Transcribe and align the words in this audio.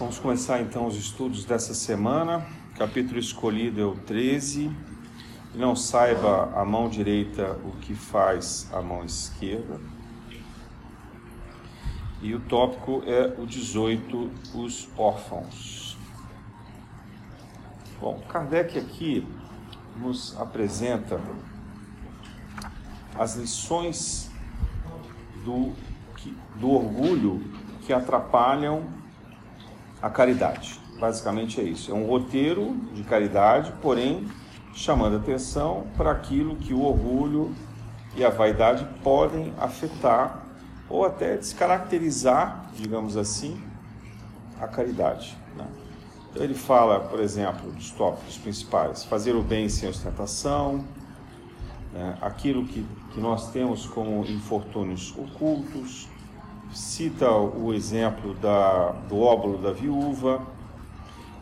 Vamos 0.00 0.18
começar 0.18 0.62
então 0.62 0.86
os 0.86 0.96
estudos 0.96 1.44
dessa 1.44 1.74
semana. 1.74 2.46
Capítulo 2.74 3.18
escolhido 3.18 3.82
é 3.82 3.84
o 3.84 3.94
13. 3.94 4.74
Não 5.54 5.76
saiba 5.76 6.50
a 6.58 6.64
mão 6.64 6.88
direita 6.88 7.60
o 7.66 7.72
que 7.82 7.94
faz 7.94 8.66
a 8.72 8.80
mão 8.80 9.04
esquerda. 9.04 9.78
E 12.22 12.34
o 12.34 12.40
tópico 12.40 13.02
é 13.04 13.38
o 13.38 13.44
18, 13.44 14.30
os 14.54 14.88
órfãos. 14.96 15.98
Bom, 18.00 18.22
Kardec 18.26 18.78
aqui 18.78 19.28
nos 19.98 20.34
apresenta 20.40 21.20
as 23.18 23.36
lições 23.36 24.30
do, 25.44 25.74
do 26.58 26.70
orgulho 26.70 27.44
que 27.82 27.92
atrapalham 27.92 28.98
a 30.02 30.10
caridade. 30.10 30.80
Basicamente 30.98 31.60
é 31.60 31.64
isso. 31.64 31.90
É 31.90 31.94
um 31.94 32.06
roteiro 32.06 32.76
de 32.94 33.02
caridade, 33.02 33.72
porém 33.80 34.26
chamando 34.74 35.16
atenção 35.16 35.86
para 35.96 36.10
aquilo 36.10 36.56
que 36.56 36.72
o 36.72 36.82
orgulho 36.82 37.54
e 38.16 38.24
a 38.24 38.30
vaidade 38.30 38.86
podem 39.02 39.52
afetar 39.58 40.46
ou 40.88 41.04
até 41.04 41.36
descaracterizar, 41.36 42.70
digamos 42.74 43.16
assim, 43.16 43.60
a 44.60 44.66
caridade. 44.66 45.36
Né? 45.56 45.66
Então 46.30 46.42
ele 46.42 46.54
fala, 46.54 47.00
por 47.00 47.20
exemplo, 47.20 47.70
dos 47.72 47.90
tópicos 47.90 48.36
principais: 48.38 49.04
fazer 49.04 49.34
o 49.34 49.42
bem 49.42 49.68
sem 49.68 49.88
ostentação, 49.88 50.84
né? 51.92 52.16
aquilo 52.20 52.64
que, 52.66 52.84
que 53.12 53.20
nós 53.20 53.50
temos 53.50 53.86
como 53.86 54.24
infortúnios 54.26 55.14
ocultos, 55.16 56.08
cita 56.72 57.30
o 57.30 57.72
exemplo 57.74 58.34
da, 58.34 58.90
do 59.08 59.20
óbolo 59.20 59.58
da 59.58 59.72
viúva, 59.72 60.40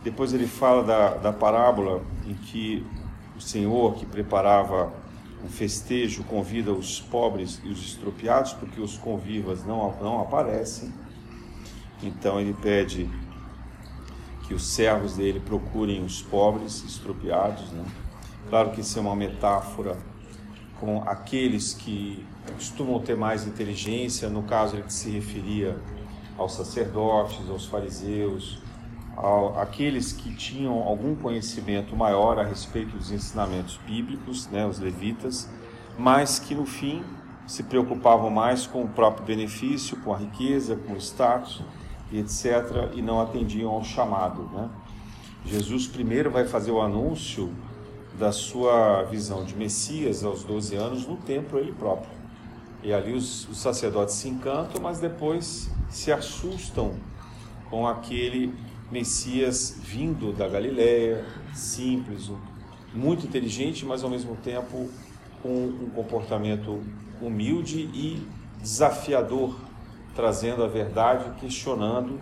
depois 0.02 0.32
ele 0.32 0.46
fala 0.46 0.82
da, 0.82 1.10
da 1.16 1.32
parábola 1.32 2.02
em 2.26 2.34
que 2.34 2.86
o 3.36 3.40
Senhor 3.40 3.94
que 3.94 4.06
preparava 4.06 4.92
um 5.44 5.48
festejo 5.48 6.24
convida 6.24 6.72
os 6.72 7.00
pobres 7.00 7.60
e 7.64 7.68
os 7.68 7.80
estropiados, 7.80 8.52
porque 8.52 8.80
os 8.80 8.96
convivas 8.96 9.64
não, 9.64 9.94
não 10.00 10.20
aparecem. 10.20 10.92
Então 12.02 12.40
ele 12.40 12.54
pede 12.54 13.08
que 14.46 14.54
os 14.54 14.66
servos 14.66 15.16
dele 15.16 15.40
procurem 15.40 16.02
os 16.02 16.22
pobres 16.22 16.82
estropiados. 16.84 17.70
Né? 17.70 17.84
Claro 18.48 18.70
que 18.70 18.80
isso 18.80 18.98
é 18.98 19.02
uma 19.02 19.14
metáfora 19.14 19.96
com 20.80 21.02
aqueles 21.02 21.74
que 21.74 22.24
costumam 22.54 23.00
ter 23.00 23.16
mais 23.16 23.46
inteligência, 23.46 24.28
no 24.28 24.42
caso 24.42 24.76
ele 24.76 24.90
se 24.90 25.10
referia 25.10 25.76
aos 26.36 26.54
sacerdotes, 26.54 27.48
aos 27.50 27.66
fariseus, 27.66 28.62
ao, 29.16 29.58
aqueles 29.60 30.12
que 30.12 30.32
tinham 30.34 30.74
algum 30.74 31.14
conhecimento 31.16 31.96
maior 31.96 32.38
a 32.38 32.44
respeito 32.44 32.96
dos 32.96 33.10
ensinamentos 33.10 33.78
bíblicos, 33.84 34.46
né, 34.46 34.64
os 34.66 34.78
levitas, 34.78 35.48
mas 35.98 36.38
que 36.38 36.54
no 36.54 36.64
fim 36.64 37.02
se 37.46 37.64
preocupavam 37.64 38.30
mais 38.30 38.66
com 38.66 38.82
o 38.84 38.88
próprio 38.88 39.26
benefício, 39.26 39.96
com 39.98 40.14
a 40.14 40.18
riqueza, 40.18 40.76
com 40.76 40.92
o 40.92 40.98
status 40.98 41.62
e 42.12 42.18
etc., 42.18 42.92
e 42.94 43.02
não 43.02 43.20
atendiam 43.20 43.70
ao 43.70 43.82
chamado. 43.82 44.48
Né? 44.52 44.68
Jesus 45.44 45.86
primeiro 45.86 46.30
vai 46.30 46.46
fazer 46.46 46.70
o 46.70 46.80
anúncio 46.80 47.52
da 48.18 48.32
sua 48.32 49.04
visão 49.04 49.44
de 49.44 49.54
Messias 49.54 50.24
aos 50.24 50.42
12 50.42 50.74
anos 50.74 51.06
no 51.06 51.16
templo 51.16 51.58
ele 51.58 51.72
próprio. 51.72 52.10
E 52.82 52.92
ali 52.92 53.12
os, 53.12 53.48
os 53.48 53.58
sacerdotes 53.58 54.14
se 54.16 54.28
encantam, 54.28 54.82
mas 54.82 54.98
depois 54.98 55.70
se 55.88 56.10
assustam 56.10 56.94
com 57.70 57.86
aquele 57.86 58.54
Messias 58.90 59.78
vindo 59.80 60.32
da 60.32 60.48
Galiléia, 60.48 61.24
simples, 61.54 62.30
muito 62.94 63.26
inteligente, 63.26 63.84
mas 63.84 64.02
ao 64.02 64.10
mesmo 64.10 64.36
tempo 64.36 64.88
com 65.42 65.66
um 65.66 65.90
comportamento 65.94 66.82
humilde 67.20 67.80
e 67.94 68.26
desafiador, 68.60 69.54
trazendo 70.14 70.64
a 70.64 70.66
verdade, 70.66 71.38
questionando 71.38 72.18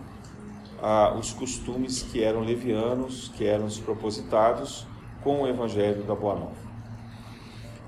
ah, 0.81 1.15
os 1.17 1.33
costumes 1.33 2.03
que 2.03 2.21
eram 2.21 2.41
levianos, 2.41 3.31
que 3.35 3.45
eram 3.45 3.65
despropositados 3.65 4.85
com 5.27 5.41
o 5.41 5.47
Evangelho 5.47 6.03
da 6.03 6.15
Boa 6.15 6.35
Nova. 6.35 6.55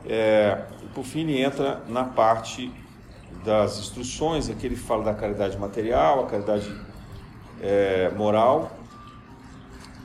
É, 0.05 0.65
por 0.93 1.05
fim, 1.05 1.21
ele 1.21 1.41
entra 1.41 1.81
na 1.87 2.03
parte 2.03 2.69
das 3.45 3.79
instruções, 3.79 4.49
aqui 4.49 4.65
ele 4.65 4.75
fala 4.75 5.05
da 5.05 5.13
caridade 5.13 5.57
material, 5.57 6.25
a 6.25 6.27
caridade 6.27 6.69
é, 7.61 8.09
moral, 8.09 8.69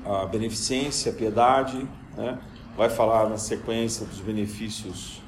a 0.07 0.27
beneficência, 0.27 1.11
a 1.11 1.15
piedade, 1.17 1.89
né? 2.17 2.39
vai 2.77 2.89
falar 2.89 3.29
na 3.29 3.37
sequência 3.37 4.07
dos 4.07 4.21
benefícios 4.21 5.21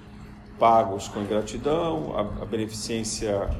pagos 0.60 1.08
com 1.08 1.20
ingratidão, 1.20 2.14
a, 2.16 2.42
a 2.42 2.46
beneficência 2.46 3.50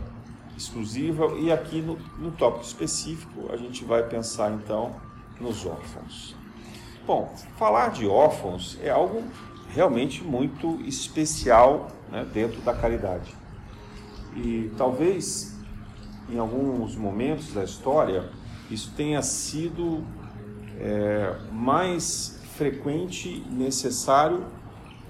exclusiva, 0.57 1.34
e 1.41 1.51
aqui 1.51 1.83
no, 1.83 1.99
no 2.17 2.31
tópico 2.31 2.65
específico 2.65 3.53
a 3.53 3.57
gente 3.57 3.84
vai 3.84 4.05
pensar 4.05 4.53
então 4.53 4.95
nos 5.41 5.67
órfãos. 5.67 6.46
Bom, 7.06 7.33
falar 7.56 7.93
de 7.93 8.05
órfãos 8.05 8.77
é 8.83 8.91
algo 8.91 9.22
realmente 9.69 10.25
muito 10.25 10.81
especial 10.81 11.87
né, 12.11 12.27
dentro 12.34 12.61
da 12.62 12.75
caridade. 12.75 13.33
E 14.34 14.72
talvez 14.77 15.56
em 16.28 16.37
alguns 16.37 16.97
momentos 16.97 17.53
da 17.53 17.62
história 17.62 18.28
isso 18.69 18.93
tenha 18.97 19.22
sido 19.22 20.03
é, 20.81 21.37
mais 21.53 22.41
frequente 22.56 23.28
e 23.28 23.55
necessário 23.55 24.45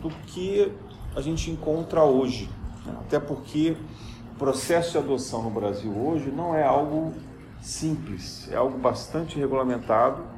do 0.03 0.11
que 0.27 0.71
a 1.15 1.23
gente 1.23 1.51
encontra 1.51 2.05
hoje. 2.05 2.51
Né? 2.85 2.95
Até 3.01 3.19
porque 3.19 3.75
o 4.35 4.39
processo 4.39 4.93
de 4.93 4.99
adoção 4.99 5.43
no 5.43 5.51
Brasil 5.51 5.97
hoje 5.97 6.31
não 6.31 6.55
é 6.55 6.63
algo 6.63 7.15
simples, 7.63 8.51
é 8.53 8.57
algo 8.57 8.77
bastante 8.77 9.39
regulamentado 9.39 10.36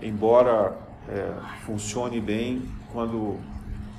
embora 0.00 0.76
é, 1.08 1.32
funcione 1.64 2.20
bem 2.20 2.62
quando 2.92 3.38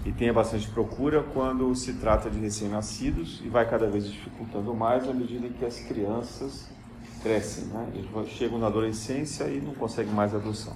e 0.06 0.12
tenha 0.12 0.32
bastante 0.32 0.70
procura 0.70 1.22
quando 1.22 1.76
se 1.76 1.94
trata 1.94 2.30
de 2.30 2.40
recém-nascidos 2.40 3.42
e 3.44 3.50
vai 3.50 3.70
cada 3.70 3.88
vez 3.90 4.10
dificultando 4.10 4.74
mais 4.74 5.08
à 5.10 5.14
medida 5.14 5.50
que 5.50 5.66
as 5.66 5.80
crianças 5.80 6.70
crescem, 7.22 7.66
né? 7.66 7.92
Eles 7.94 8.30
chegam 8.30 8.58
na 8.58 8.68
adolescência 8.68 9.46
e 9.46 9.60
não 9.60 9.74
conseguem 9.74 10.14
mais 10.14 10.34
adoção. 10.34 10.76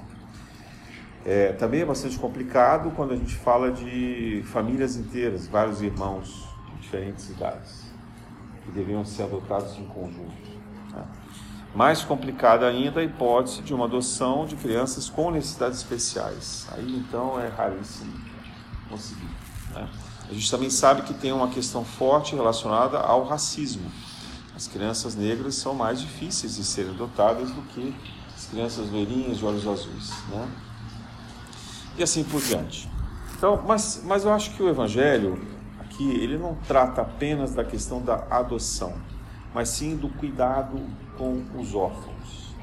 É, 1.26 1.54
também 1.54 1.82
é 1.82 1.86
bastante 1.86 2.18
complicado 2.18 2.92
quando 2.92 3.14
a 3.14 3.16
gente 3.16 3.36
fala 3.36 3.72
de 3.72 4.44
famílias 4.48 4.98
inteiras, 4.98 5.48
vários 5.48 5.82
irmãos 5.82 6.50
de 6.74 6.82
diferentes 6.82 7.30
idades, 7.30 7.92
que 8.66 8.72
deveriam 8.72 9.06
ser 9.06 9.24
adotados 9.24 9.78
em 9.78 9.86
conjunto. 9.86 10.52
Né? 10.92 11.06
Mais 11.74 12.02
complicada 12.02 12.68
ainda 12.68 13.00
a 13.00 13.04
hipótese 13.04 13.62
de 13.62 13.74
uma 13.74 13.86
adoção 13.86 14.46
de 14.46 14.58
crianças 14.58 15.10
com 15.10 15.32
necessidades 15.32 15.78
especiais. 15.78 16.68
Aí 16.72 16.98
então 16.98 17.40
é 17.40 17.48
raríssimo 17.48 18.14
conseguir. 18.90 19.30
Né? 19.74 19.88
A 20.30 20.34
gente 20.34 20.52
também 20.52 20.70
sabe 20.70 21.04
que 21.04 21.14
tem 21.14 21.32
uma 21.32 21.48
questão 21.48 21.86
forte 21.86 22.36
relacionada 22.36 23.00
ao 23.00 23.24
racismo. 23.24 23.90
As 24.56 24.68
crianças 24.68 25.16
negras 25.16 25.56
são 25.56 25.74
mais 25.74 26.02
difíceis 26.02 26.58
de 26.58 26.64
serem 26.66 26.92
adotadas 26.92 27.52
do 27.52 27.62
que 27.74 27.96
as 28.36 28.48
crianças 28.48 28.90
loirinhas 28.90 29.38
de 29.38 29.46
olhos 29.46 29.66
azuis. 29.66 30.12
Né? 30.28 30.48
E 31.98 32.04
assim 32.04 32.24
por 32.24 32.42
diante. 32.42 32.90
Então, 33.38 33.64
mas, 33.66 34.02
mas 34.06 34.26
eu 34.26 34.34
acho 34.34 34.52
que 34.52 34.62
o 34.62 34.68
Evangelho 34.68 35.42
aqui 35.80 36.10
ele 36.12 36.38
não 36.38 36.56
trata 36.68 37.02
apenas 37.02 37.54
da 37.54 37.64
questão 37.64 38.02
da 38.02 38.26
adoção 38.30 38.94
mas 39.54 39.70
sim 39.70 39.96
do 39.96 40.10
cuidado 40.10 40.80
com 41.18 41.44
os 41.60 41.76
órfãos. 41.76 42.56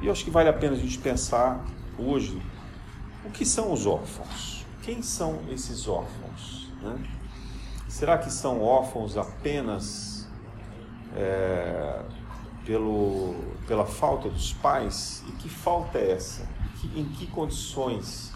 E 0.00 0.06
eu 0.06 0.12
acho 0.12 0.24
que 0.24 0.30
vale 0.30 0.48
a 0.48 0.52
pena 0.52 0.74
a 0.74 0.78
gente 0.78 0.98
pensar 0.98 1.64
hoje 1.98 2.40
o 3.24 3.30
que 3.30 3.44
são 3.44 3.72
os 3.72 3.86
órfãos. 3.86 4.64
Quem 4.82 5.02
são 5.02 5.40
esses 5.50 5.88
órfãos? 5.88 6.70
Né? 6.82 6.98
Será 7.88 8.18
que 8.18 8.30
são 8.30 8.60
órfãos 8.60 9.16
apenas 9.16 10.28
é, 11.16 12.02
pelo, 12.66 13.34
pela 13.66 13.86
falta 13.86 14.28
dos 14.28 14.52
pais? 14.52 15.24
E 15.28 15.32
que 15.32 15.48
falta 15.48 15.98
é 15.98 16.12
essa? 16.12 16.46
Que, 16.80 17.00
em 17.00 17.04
que 17.06 17.26
condições 17.28 18.32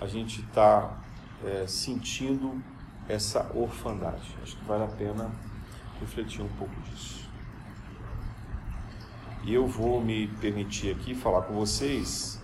a 0.00 0.06
gente 0.06 0.40
está 0.40 0.98
é, 1.44 1.66
sentindo 1.66 2.60
essa 3.08 3.50
orfandade? 3.54 4.36
Acho 4.42 4.56
que 4.56 4.64
vale 4.64 4.84
a 4.84 4.88
pena 4.88 5.30
refletir 6.04 6.42
um 6.42 6.48
pouco 6.48 6.74
disso. 6.82 7.28
E 9.42 9.52
eu 9.52 9.66
vou 9.66 10.00
me 10.00 10.28
permitir 10.40 10.92
aqui 10.92 11.14
falar 11.14 11.42
com 11.42 11.54
vocês 11.54 12.40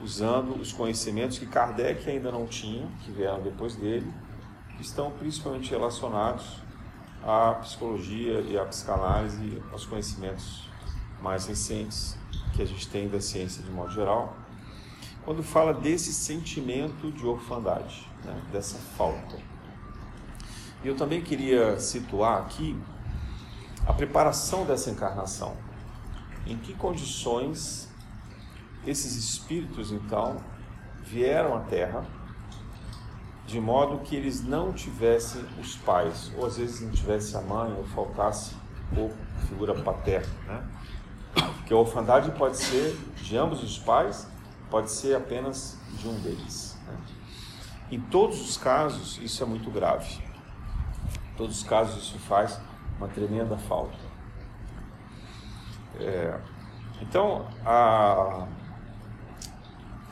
usando 0.00 0.60
os 0.60 0.72
conhecimentos 0.72 1.38
que 1.38 1.46
Kardec 1.46 2.08
ainda 2.08 2.30
não 2.30 2.46
tinha, 2.46 2.86
que 3.02 3.10
vieram 3.10 3.42
depois 3.42 3.74
dele, 3.74 4.12
que 4.76 4.82
estão 4.82 5.10
principalmente 5.12 5.70
relacionados 5.70 6.62
à 7.24 7.54
psicologia 7.54 8.40
e 8.40 8.58
à 8.58 8.64
psicanálise, 8.64 9.62
aos 9.72 9.86
conhecimentos 9.86 10.68
mais 11.22 11.46
recentes 11.46 12.18
que 12.54 12.62
a 12.62 12.66
gente 12.66 12.88
tem 12.88 13.08
da 13.08 13.20
ciência 13.20 13.62
de 13.62 13.70
modo 13.70 13.90
geral, 13.92 14.36
quando 15.24 15.42
fala 15.42 15.72
desse 15.72 16.12
sentimento 16.12 17.10
de 17.10 17.26
orfandade, 17.26 18.06
né, 18.24 18.40
dessa 18.52 18.76
falta. 18.96 19.38
E 20.84 20.88
eu 20.88 20.94
também 20.94 21.22
queria 21.22 21.80
situar 21.80 22.42
aqui 22.42 22.76
a 23.86 23.92
preparação 23.92 24.64
dessa 24.64 24.90
encarnação. 24.90 25.56
Em 26.46 26.56
que 26.58 26.74
condições 26.74 27.88
esses 28.86 29.16
espíritos, 29.16 29.90
então, 29.90 30.36
vieram 31.02 31.56
à 31.56 31.60
Terra 31.60 32.04
de 33.46 33.60
modo 33.60 33.98
que 33.98 34.16
eles 34.16 34.42
não 34.42 34.72
tivessem 34.72 35.44
os 35.60 35.76
pais, 35.76 36.32
ou 36.36 36.46
às 36.46 36.56
vezes 36.56 36.80
não 36.80 36.90
tivesse 36.90 37.36
a 37.36 37.40
mãe, 37.40 37.72
ou 37.76 37.84
faltasse 37.84 38.56
ou 38.96 39.12
figura 39.46 39.74
paterna, 39.74 40.32
né? 40.46 40.64
Porque 41.34 41.72
a 41.72 41.76
orfandade 41.76 42.30
pode 42.32 42.56
ser 42.56 42.96
de 43.16 43.36
ambos 43.36 43.62
os 43.62 43.78
pais, 43.78 44.28
pode 44.70 44.90
ser 44.90 45.16
apenas 45.16 45.78
de 45.98 46.08
um 46.08 46.14
deles. 46.20 46.78
Né? 46.86 46.96
Em 47.92 48.00
todos 48.00 48.40
os 48.40 48.56
casos, 48.56 49.18
isso 49.22 49.42
é 49.42 49.46
muito 49.46 49.70
grave. 49.70 50.22
Em 51.32 51.36
todos 51.36 51.58
os 51.58 51.62
casos, 51.62 52.04
isso 52.04 52.18
faz 52.20 52.60
uma 52.98 53.08
tremenda 53.08 53.56
falta. 53.56 53.98
É, 55.98 56.38
então, 57.00 57.46
a, 57.64 58.46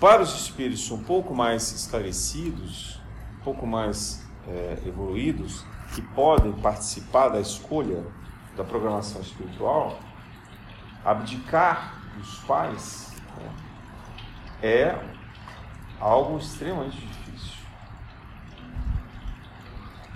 para 0.00 0.22
os 0.22 0.34
espíritos 0.34 0.90
um 0.90 1.02
pouco 1.02 1.34
mais 1.34 1.72
esclarecidos, 1.72 3.00
um 3.40 3.44
pouco 3.44 3.66
mais 3.66 4.26
é, 4.46 4.78
evoluídos, 4.86 5.64
que 5.94 6.02
podem 6.02 6.52
participar 6.52 7.28
da 7.28 7.40
escolha 7.40 8.04
da 8.56 8.64
programação 8.64 9.20
espiritual, 9.20 9.98
abdicar 11.04 12.00
dos 12.16 12.38
pais 12.40 13.12
né, 13.36 13.50
é 14.62 14.98
algo 16.00 16.38
extremamente 16.38 16.98
difícil. 16.98 17.58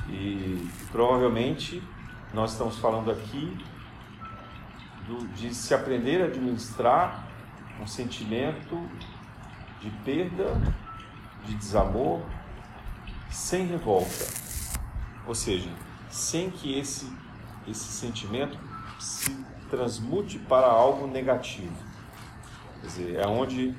E 0.09 0.71
provavelmente 0.93 1.83
nós 2.37 2.53
estamos 2.53 2.77
falando 2.77 3.11
aqui 3.11 3.57
do, 5.07 5.27
de 5.29 5.55
se 5.55 5.73
aprender 5.73 6.21
a 6.21 6.27
administrar 6.27 7.27
um 7.81 7.87
sentimento 7.87 8.79
de 9.81 9.89
perda, 10.05 10.61
de 11.47 11.55
desamor, 11.55 12.21
sem 13.31 13.67
revolta. 13.67 14.27
Ou 15.27 15.35
seja, 15.35 15.71
sem 16.11 16.51
que 16.51 16.79
esse, 16.79 17.11
esse 17.67 17.91
sentimento 17.91 18.59
se 19.01 19.35
transmute 19.71 20.39
para 20.39 20.67
algo 20.67 21.07
negativo. 21.07 21.75
Quer 22.83 22.87
dizer, 22.87 23.17
é 23.17 23.27
onde 23.27 23.75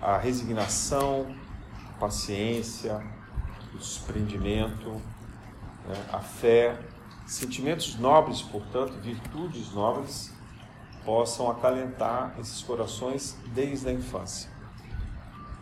a 0.00 0.16
resignação, 0.16 1.36
a 1.90 2.00
paciência, 2.00 3.06
o 3.74 3.76
desprendimento, 3.76 4.92
né, 5.86 6.06
a 6.10 6.20
fé, 6.20 6.78
sentimentos 7.26 7.96
nobres, 7.98 8.42
portanto, 8.42 8.92
virtudes 9.00 9.72
nobres, 9.72 10.32
possam 11.04 11.50
acalentar 11.50 12.34
esses 12.38 12.62
corações 12.62 13.36
desde 13.54 13.88
a 13.88 13.92
infância. 13.92 14.50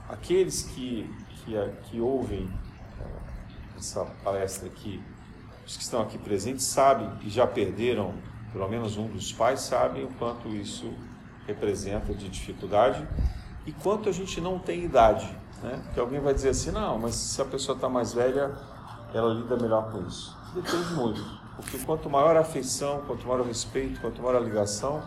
Aqueles 0.09 0.63
que, 0.63 1.09
que, 1.37 1.55
que 1.85 2.01
ouvem 2.01 2.51
eh, 3.01 3.79
essa 3.79 4.05
palestra 4.23 4.67
aqui, 4.67 5.03
os 5.67 5.77
que 5.77 5.83
estão 5.83 6.03
aqui 6.03 6.19
presentes, 6.19 6.65
sabem 6.65 7.11
e 7.23 7.31
já 7.31 7.47
perderam 7.47 8.15
pelo 8.53 8.69
menos 8.69 8.97
um 8.97 9.07
dos 9.07 9.33
pais, 9.33 9.61
sabem 9.61 10.05
o 10.05 10.09
quanto 10.15 10.49
isso 10.49 10.93
representa 11.47 12.13
de 12.13 12.29
dificuldade 12.29 13.07
e 13.65 13.73
quanto 13.73 14.09
a 14.09 14.13
gente 14.13 14.41
não 14.41 14.59
tem 14.59 14.85
idade. 14.85 15.27
Né? 15.63 15.81
Porque 15.85 16.01
alguém 16.01 16.21
vai 16.21 16.35
dizer 16.35 16.51
assim: 16.51 16.71
não, 16.71 16.99
mas 16.99 17.15
se 17.15 17.41
a 17.41 17.45
pessoa 17.45 17.77
está 17.77 17.89
mais 17.89 18.13
velha, 18.13 18.53
ela 19.15 19.33
lida 19.33 19.57
melhor 19.57 19.91
com 19.91 20.07
isso. 20.07 20.37
Depende 20.55 20.93
muito, 20.95 21.40
porque 21.61 21.79
quanto 21.79 22.09
maior 22.09 22.37
a 22.37 22.41
afeição, 22.41 23.03
quanto 23.07 23.27
maior 23.27 23.41
o 23.41 23.45
respeito, 23.45 24.01
quanto 24.01 24.23
maior 24.23 24.37
a 24.37 24.41
ligação, 24.41 25.03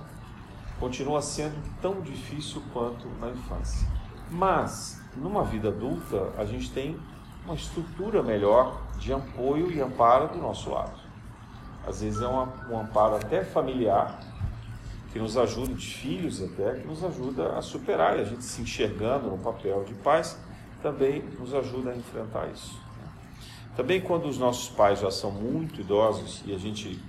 continua 0.80 1.22
sendo 1.22 1.56
tão 1.82 2.02
difícil 2.02 2.62
quanto 2.72 3.08
na 3.20 3.30
infância. 3.30 3.88
Mas, 4.30 5.02
numa 5.16 5.44
vida 5.44 5.70
adulta, 5.70 6.32
a 6.38 6.46
gente 6.46 6.72
tem 6.72 7.00
uma 7.46 7.56
estrutura 7.56 8.22
melhor 8.22 8.82
de 8.98 9.14
apoio 9.14 9.72
e 9.72 9.82
amparo 9.82 10.30
do 10.30 10.38
nosso 10.38 10.70
lado. 10.70 11.00
Às 11.86 12.02
vezes 12.02 12.22
é 12.22 12.28
uma, 12.28 12.54
um 12.70 12.80
amparo 12.80 13.16
até 13.16 13.44
familiar, 13.44 14.20
que 15.12 15.20
nos 15.20 15.38
ajuda, 15.38 15.74
de 15.74 15.86
filhos 15.86 16.42
até, 16.42 16.80
que 16.80 16.88
nos 16.88 17.04
ajuda 17.04 17.58
a 17.58 17.62
superar, 17.62 18.18
e 18.18 18.22
a 18.22 18.24
gente 18.24 18.44
se 18.44 18.62
enxergando 18.62 19.30
no 19.30 19.38
papel 19.38 19.84
de 19.84 19.94
pais, 19.96 20.38
também 20.82 21.22
nos 21.40 21.54
ajuda 21.54 21.92
a 21.92 21.96
enfrentar 21.96 22.48
isso. 22.48 22.83
Também 23.76 24.02
quando 24.02 24.28
os 24.28 24.38
nossos 24.38 24.70
pais 24.70 25.00
já 25.00 25.10
são 25.10 25.32
muito 25.32 25.82
idosos 25.82 26.44
e 26.46 26.54
a 26.54 26.58
gente 26.58 27.00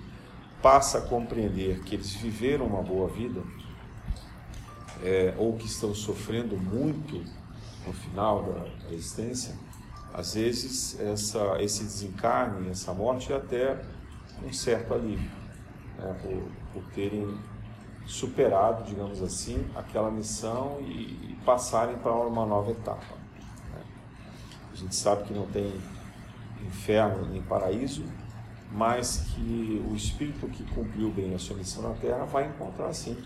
passa 0.62 0.98
a 0.98 1.00
compreender 1.02 1.80
que 1.80 1.94
eles 1.94 2.14
viveram 2.14 2.66
uma 2.66 2.82
boa 2.82 3.08
vida, 3.08 3.42
é, 5.02 5.34
ou 5.36 5.54
que 5.56 5.66
estão 5.66 5.94
sofrendo 5.94 6.56
muito 6.56 7.22
no 7.86 7.92
final 7.92 8.42
da, 8.42 8.86
da 8.86 8.94
existência, 8.94 9.54
às 10.14 10.34
vezes 10.34 10.98
essa, 10.98 11.60
esse 11.60 11.84
desencarne, 11.84 12.70
essa 12.70 12.94
morte 12.94 13.30
é 13.30 13.36
até 13.36 13.78
um 14.42 14.52
certo 14.52 14.94
alívio, 14.94 15.30
né, 15.98 16.16
por, 16.22 16.42
por 16.72 16.90
terem 16.92 17.36
superado, 18.06 18.84
digamos 18.84 19.22
assim, 19.22 19.66
aquela 19.74 20.10
missão 20.10 20.78
e, 20.80 21.32
e 21.32 21.38
passarem 21.44 21.96
para 21.98 22.12
uma 22.12 22.46
nova 22.46 22.70
etapa. 22.70 23.14
Né. 23.72 23.82
A 24.72 24.76
gente 24.76 24.94
sabe 24.94 25.24
que 25.24 25.34
não 25.34 25.46
tem 25.46 25.74
inferno 26.66 27.26
nem 27.26 27.42
paraíso, 27.42 28.04
mas 28.70 29.26
que 29.28 29.84
o 29.88 29.94
espírito 29.94 30.48
que 30.48 30.64
cumpriu 30.74 31.10
bem 31.10 31.34
a 31.34 31.38
sua 31.38 31.56
missão 31.56 31.82
na 31.82 31.94
Terra 31.94 32.24
vai 32.24 32.46
encontrar 32.46 32.92
sim 32.92 33.16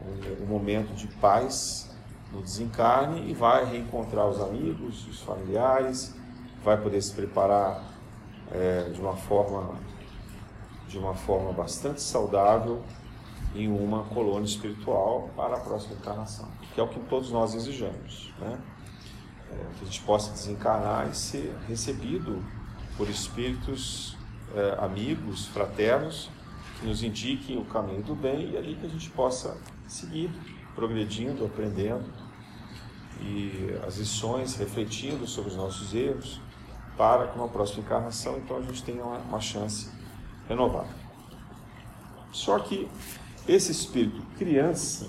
um, 0.00 0.44
um 0.44 0.46
momento 0.46 0.92
de 0.94 1.06
paz 1.06 1.94
no 2.32 2.42
desencarne 2.42 3.30
e 3.30 3.34
vai 3.34 3.64
reencontrar 3.64 4.26
os 4.26 4.40
amigos, 4.40 5.06
os 5.06 5.20
familiares, 5.20 6.16
vai 6.64 6.80
poder 6.80 7.00
se 7.02 7.12
preparar 7.12 7.84
é, 8.50 8.90
de 8.90 9.00
uma 9.00 9.16
forma 9.16 9.78
de 10.88 10.98
uma 10.98 11.14
forma 11.14 11.52
bastante 11.52 12.02
saudável 12.02 12.82
em 13.54 13.66
uma 13.66 14.04
colônia 14.04 14.44
espiritual 14.44 15.30
para 15.34 15.56
a 15.56 15.60
próxima 15.60 15.94
encarnação, 15.94 16.46
que 16.74 16.80
é 16.80 16.82
o 16.82 16.88
que 16.88 17.00
todos 17.00 17.30
nós 17.30 17.54
desejamos, 17.54 18.32
né? 18.38 18.58
É, 19.50 19.54
que 19.78 19.82
a 19.82 19.84
gente 19.84 20.02
possa 20.02 20.32
desencarnar 20.32 21.08
e 21.08 21.14
ser 21.14 21.56
recebido 21.66 22.42
por 22.96 23.08
espíritos 23.08 24.16
é, 24.54 24.76
amigos, 24.84 25.46
fraternos, 25.46 26.28
que 26.78 26.86
nos 26.86 27.02
indiquem 27.02 27.58
o 27.58 27.64
caminho 27.64 28.02
do 28.02 28.14
bem 28.14 28.50
e 28.50 28.56
ali 28.56 28.74
que 28.74 28.86
a 28.86 28.88
gente 28.88 29.08
possa 29.10 29.56
seguir 29.86 30.30
progredindo, 30.74 31.44
aprendendo 31.44 32.04
e 33.20 33.78
as 33.86 33.98
lições, 33.98 34.56
refletindo 34.56 35.26
sobre 35.26 35.50
os 35.50 35.56
nossos 35.56 35.94
erros, 35.94 36.40
para 36.96 37.28
que 37.28 37.38
uma 37.38 37.48
próxima 37.48 37.82
encarnação, 37.82 38.36
então 38.38 38.56
a 38.56 38.62
gente 38.62 38.82
tenha 38.82 39.02
uma, 39.02 39.18
uma 39.18 39.40
chance 39.40 39.90
renovada. 40.48 40.88
Só 42.32 42.58
que 42.58 42.88
esse 43.46 43.72
espírito 43.72 44.22
criança, 44.36 45.08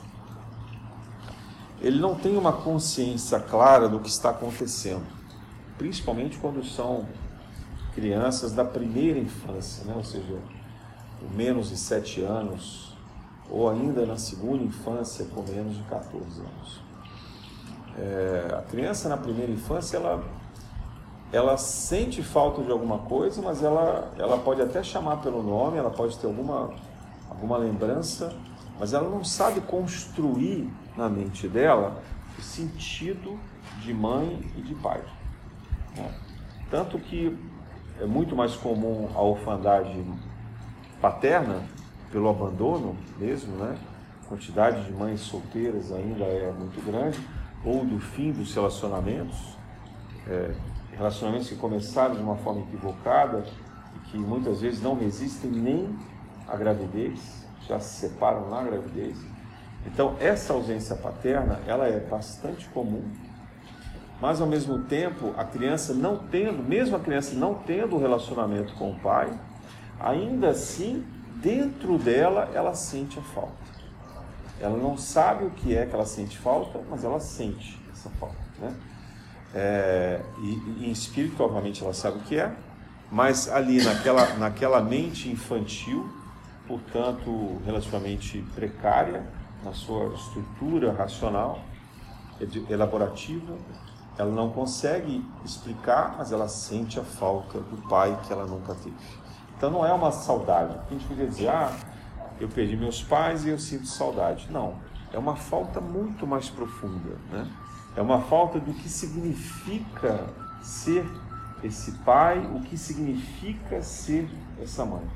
ele 1.82 2.00
não 2.00 2.16
tem 2.16 2.38
uma 2.38 2.54
consciência 2.54 3.40
clara 3.40 3.90
do 3.90 4.00
que 4.00 4.10
está 4.10 4.30
acontecendo, 4.30 5.06
principalmente 5.78 6.38
quando 6.38 6.64
são 6.64 7.08
crianças 7.94 8.52
da 8.52 8.66
primeira 8.66 9.20
infância, 9.20 9.86
né? 9.86 9.94
ou 9.96 10.04
seja, 10.04 10.38
com 11.20 11.36
menos 11.36 11.70
de 11.70 11.78
sete 11.78 12.22
anos, 12.22 12.96
ou 13.50 13.70
ainda 13.70 14.06
na 14.06 14.18
segunda 14.18 14.64
infância 14.64 15.26
com 15.26 15.42
menos 15.44 15.76
de 15.76 15.84
14 15.84 16.40
anos. 16.40 16.82
É, 17.98 18.56
a 18.58 18.62
criança 18.64 19.08
na 19.08 19.18
primeira 19.18 19.52
infância 19.52 19.98
ela, 19.98 20.24
ela 21.32 21.58
sente 21.58 22.24
falta 22.24 22.64
de 22.64 22.72
alguma 22.72 23.00
coisa, 23.00 23.42
mas 23.42 23.62
ela, 23.62 24.12
ela 24.18 24.38
pode 24.40 24.62
até 24.62 24.82
chamar 24.82 25.18
pelo 25.18 25.44
nome, 25.44 25.78
ela 25.78 25.92
pode 25.92 26.18
ter 26.18 26.26
alguma, 26.26 26.72
alguma 27.30 27.58
lembrança, 27.58 28.34
mas 28.80 28.94
ela 28.94 29.08
não 29.08 29.24
sabe 29.24 29.62
construir 29.62 30.72
na 30.98 31.08
mente 31.08 31.48
dela 31.48 32.02
o 32.38 32.42
sentido 32.42 33.40
de 33.82 33.94
mãe 33.94 34.42
e 34.58 34.62
de 34.62 34.74
pai. 34.76 35.02
Né? 35.96 36.12
Tanto 36.72 36.98
que 36.98 37.38
é 38.00 38.06
muito 38.06 38.36
mais 38.36 38.56
comum 38.56 39.10
a 39.14 39.22
orfandade 39.22 40.04
paterna 41.02 41.64
pelo 42.12 42.30
abandono 42.30 42.96
mesmo, 43.18 43.56
né? 43.56 43.78
A 44.24 44.28
quantidade 44.28 44.86
de 44.86 44.92
mães 44.92 45.20
solteiras 45.22 45.92
ainda 45.92 46.24
é 46.24 46.52
muito 46.52 46.84
grande, 46.86 47.20
ou 47.64 47.86
do 47.86 48.00
fim 48.00 48.32
dos 48.32 48.54
relacionamentos, 48.54 49.58
é, 50.28 50.54
relacionamentos 50.92 51.50
que 51.50 51.56
começaram 51.56 52.16
de 52.16 52.22
uma 52.22 52.36
forma 52.38 52.62
equivocada 52.62 53.44
e 53.96 54.00
que 54.10 54.18
muitas 54.18 54.62
vezes 54.62 54.82
não 54.82 54.96
resistem 54.96 55.52
nem 55.52 55.98
à 56.48 56.56
gravidez, 56.56 57.46
já 57.68 57.80
se 57.80 58.08
separam 58.08 58.50
na 58.50 58.64
gravidez. 58.64 59.18
Então, 59.86 60.16
essa 60.20 60.54
ausência 60.54 60.96
paterna, 60.96 61.60
ela 61.68 61.88
é 61.88 62.00
bastante 62.00 62.68
comum, 62.70 63.04
mas 64.22 64.40
ao 64.40 64.48
mesmo 64.48 64.80
tempo, 64.84 65.34
a 65.38 65.44
criança 65.44 65.94
não 65.94 66.18
tendo, 66.18 66.64
mesmo 66.64 66.96
a 66.96 67.00
criança 67.00 67.36
não 67.36 67.56
tendo 67.56 67.98
relacionamento 67.98 68.74
com 68.76 68.92
o 68.92 69.00
pai, 69.00 69.38
ainda 70.00 70.50
assim, 70.50 71.06
dentro 71.36 71.98
dela, 71.98 72.50
ela 72.54 72.74
sente 72.74 73.20
a 73.20 73.22
falta. 73.22 73.64
Ela 74.60 74.78
não 74.78 74.98
sabe 74.98 75.46
o 75.46 75.50
que 75.50 75.76
é 75.76 75.86
que 75.86 75.94
ela 75.94 76.06
sente 76.06 76.38
falta, 76.38 76.80
mas 76.90 77.04
ela 77.04 77.20
sente 77.20 77.80
essa 77.92 78.10
falta. 78.12 78.38
Né? 78.60 78.74
É, 79.54 80.22
e, 80.40 80.84
e 80.84 80.88
em 80.88 80.92
espírito, 80.92 81.44
obviamente, 81.44 81.84
ela 81.84 81.94
sabe 81.94 82.18
o 82.18 82.22
que 82.22 82.38
é, 82.38 82.52
mas 83.12 83.48
ali 83.48 83.84
naquela, 83.84 84.34
naquela 84.36 84.82
mente 84.82 85.30
infantil, 85.30 86.10
portanto, 86.68 87.62
relativamente 87.66 88.44
precária 88.56 89.24
na 89.64 89.74
sua 89.74 90.14
estrutura 90.16 90.92
racional, 90.92 91.60
elaborativa, 92.70 93.56
ela 94.18 94.32
não 94.32 94.50
consegue 94.50 95.26
explicar, 95.44 96.16
mas 96.18 96.32
ela 96.32 96.48
sente 96.48 97.00
a 97.00 97.04
falta 97.04 97.60
do 97.60 97.78
pai 97.88 98.18
que 98.26 98.32
ela 98.32 98.46
nunca 98.46 98.76
teve. 98.76 98.96
Então 99.58 99.72
não 99.72 99.86
é 99.86 99.94
uma 99.94 100.12
saudade. 100.12 100.78
A 100.88 100.94
gente 100.94 101.06
podia 101.06 101.26
dizer, 101.26 101.50
ah, 101.50 101.72
eu 102.40 102.48
perdi 102.48 102.76
meus 102.76 103.02
pais 103.02 103.46
e 103.46 103.50
eu 103.50 103.58
sinto 103.58 103.88
saudade. 103.88 104.48
Não, 104.52 104.76
é 105.12 105.18
uma 105.18 105.36
falta 105.36 105.80
muito 105.80 106.28
mais 106.28 106.50
profunda. 106.50 107.18
Né? 107.32 107.50
É 107.96 108.02
uma 108.02 108.22
falta 108.22 108.60
do 108.60 108.74
que 108.74 108.90
significa 108.90 110.26
ser 110.62 111.06
esse 111.64 111.92
pai, 112.00 112.40
o 112.54 112.62
que 112.62 112.78
significa 112.78 113.82
ser 113.82 114.30
essa 114.62 114.86
mãe. 114.86 115.08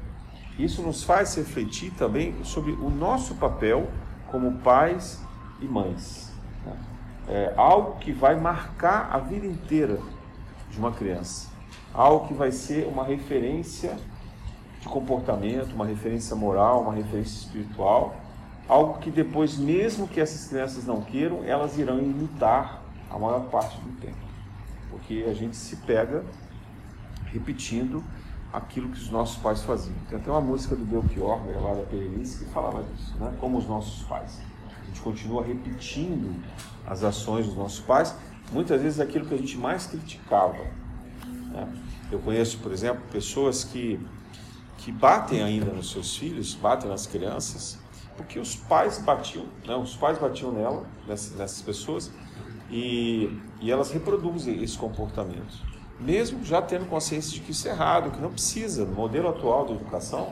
Isso 0.57 0.81
nos 0.81 1.03
faz 1.03 1.35
refletir 1.35 1.91
também 1.91 2.43
sobre 2.43 2.71
o 2.71 2.89
nosso 2.89 3.35
papel 3.35 3.87
como 4.31 4.59
pais 4.59 5.21
e 5.59 5.65
mães. 5.65 6.26
É 7.27 7.53
algo 7.57 7.99
que 7.99 8.11
vai 8.11 8.39
marcar 8.39 9.09
a 9.11 9.19
vida 9.19 9.45
inteira 9.45 9.99
de 10.69 10.77
uma 10.77 10.91
criança. 10.91 11.49
Algo 11.93 12.27
que 12.27 12.33
vai 12.33 12.51
ser 12.51 12.87
uma 12.87 13.03
referência 13.03 13.97
de 14.79 14.87
comportamento, 14.87 15.73
uma 15.73 15.85
referência 15.85 16.35
moral, 16.35 16.83
uma 16.83 16.93
referência 16.93 17.37
espiritual. 17.45 18.15
Algo 18.67 18.99
que 18.99 19.11
depois, 19.11 19.57
mesmo 19.57 20.07
que 20.07 20.19
essas 20.19 20.47
crianças 20.47 20.85
não 20.85 21.01
queiram, 21.01 21.43
elas 21.43 21.77
irão 21.77 21.99
imitar 21.99 22.81
a 23.09 23.17
maior 23.17 23.41
parte 23.49 23.79
do 23.81 23.99
tempo. 23.99 24.17
Porque 24.89 25.25
a 25.27 25.33
gente 25.33 25.55
se 25.55 25.77
pega 25.77 26.23
repetindo 27.25 28.03
aquilo 28.51 28.89
que 28.89 28.97
os 28.97 29.09
nossos 29.09 29.37
pais 29.37 29.63
faziam. 29.63 29.95
Tem 30.09 30.17
até 30.19 30.29
uma 30.29 30.41
música 30.41 30.75
do 30.75 30.85
Belchior, 30.85 31.39
gravada 31.41 31.81
pela 31.83 32.03
Elis, 32.03 32.35
que 32.35 32.45
falava 32.45 32.83
disso, 32.83 33.15
né? 33.19 33.33
como 33.39 33.57
os 33.57 33.67
nossos 33.67 34.03
pais. 34.03 34.41
A 34.87 34.89
gente 34.89 35.01
continua 35.01 35.43
repetindo 35.43 36.41
as 36.85 37.03
ações 37.03 37.45
dos 37.45 37.55
nossos 37.55 37.81
pais, 37.81 38.15
muitas 38.51 38.81
vezes 38.81 38.99
aquilo 38.99 39.25
que 39.25 39.33
a 39.33 39.37
gente 39.37 39.57
mais 39.57 39.85
criticava. 39.85 40.65
Né? 41.51 41.67
Eu 42.09 42.19
conheço, 42.19 42.59
por 42.59 42.71
exemplo, 42.71 43.01
pessoas 43.11 43.65
que, 43.65 43.99
que 44.77 44.91
batem 44.91 45.43
ainda 45.43 45.71
nos 45.71 45.91
seus 45.91 46.15
filhos, 46.15 46.55
batem 46.55 46.89
nas 46.89 47.05
crianças, 47.05 47.77
porque 48.15 48.39
os 48.39 48.55
pais 48.55 48.97
batiam, 48.99 49.45
né? 49.67 49.75
os 49.75 49.95
pais 49.95 50.17
batiam 50.17 50.51
nela, 50.53 50.85
nessas, 51.05 51.37
nessas 51.37 51.61
pessoas, 51.61 52.09
e, 52.71 53.37
e 53.59 53.69
elas 53.69 53.91
reproduzem 53.91 54.63
esse 54.63 54.77
comportamento 54.77 55.67
mesmo 55.99 56.43
já 56.43 56.61
tendo 56.61 56.85
consciência 56.85 57.31
de 57.31 57.39
que 57.39 57.51
isso 57.51 57.67
é 57.67 57.71
errado, 57.71 58.11
que 58.11 58.21
não 58.21 58.31
precisa. 58.31 58.85
No 58.85 58.93
modelo 58.93 59.29
atual 59.29 59.65
de 59.65 59.73
educação, 59.73 60.31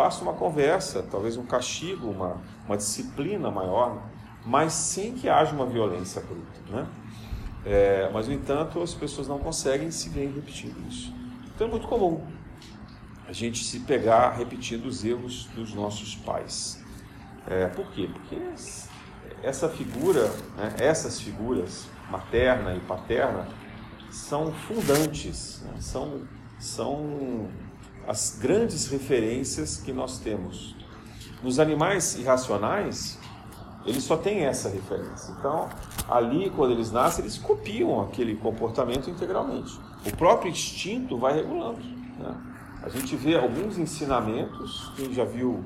basta 0.00 0.22
uma 0.22 0.32
conversa, 0.32 1.04
talvez 1.10 1.36
um 1.36 1.44
castigo, 1.44 2.08
uma, 2.08 2.40
uma 2.64 2.74
disciplina 2.74 3.50
maior, 3.50 4.02
mas 4.46 4.72
sem 4.72 5.12
que 5.12 5.28
haja 5.28 5.54
uma 5.54 5.66
violência 5.66 6.22
bruta. 6.22 6.58
Né? 6.70 6.86
É, 7.66 8.10
mas, 8.10 8.26
no 8.26 8.32
entanto, 8.32 8.82
as 8.82 8.94
pessoas 8.94 9.28
não 9.28 9.38
conseguem 9.38 9.90
se 9.90 10.08
ver 10.08 10.32
repetindo 10.34 10.74
isso. 10.88 11.12
Então 11.54 11.66
é 11.66 11.70
muito 11.70 11.86
comum 11.86 12.26
a 13.28 13.32
gente 13.32 13.62
se 13.62 13.80
pegar 13.80 14.30
repetindo 14.30 14.86
os 14.86 15.04
erros 15.04 15.44
dos 15.54 15.74
nossos 15.74 16.14
pais. 16.14 16.82
É, 17.46 17.66
por 17.66 17.86
quê? 17.90 18.08
Porque 18.10 18.38
essa 19.42 19.68
figura, 19.68 20.28
né, 20.56 20.76
essas 20.78 21.20
figuras, 21.20 21.86
materna 22.10 22.74
e 22.74 22.80
paterna, 22.80 23.46
são 24.10 24.50
fundantes, 24.50 25.60
né? 25.60 25.74
são, 25.78 26.22
são 26.58 27.50
as 28.10 28.36
grandes 28.42 28.88
referências 28.88 29.76
que 29.76 29.92
nós 29.92 30.18
temos. 30.18 30.74
Nos 31.44 31.60
animais 31.60 32.16
irracionais, 32.18 33.16
eles 33.86 34.02
só 34.02 34.16
têm 34.16 34.46
essa 34.46 34.68
referência. 34.68 35.32
Então, 35.38 35.68
ali, 36.08 36.50
quando 36.50 36.72
eles 36.72 36.90
nascem, 36.90 37.22
eles 37.24 37.38
copiam 37.38 38.02
aquele 38.02 38.34
comportamento 38.34 39.08
integralmente. 39.08 39.78
O 40.04 40.16
próprio 40.16 40.50
instinto 40.50 41.16
vai 41.16 41.34
regulando. 41.34 41.78
Né? 42.18 42.34
A 42.82 42.88
gente 42.88 43.14
vê 43.14 43.38
alguns 43.38 43.78
ensinamentos, 43.78 44.90
quem 44.96 45.12
já 45.12 45.24
viu 45.24 45.64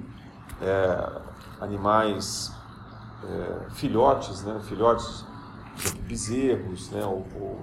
é, 0.60 1.22
animais, 1.62 2.52
é, 3.24 3.70
filhotes, 3.70 4.42
né? 4.42 4.60
filhotes 4.68 5.24
de 5.76 5.98
bezerros, 6.02 6.90
né? 6.90 7.06
ou, 7.06 7.26
ou 7.40 7.58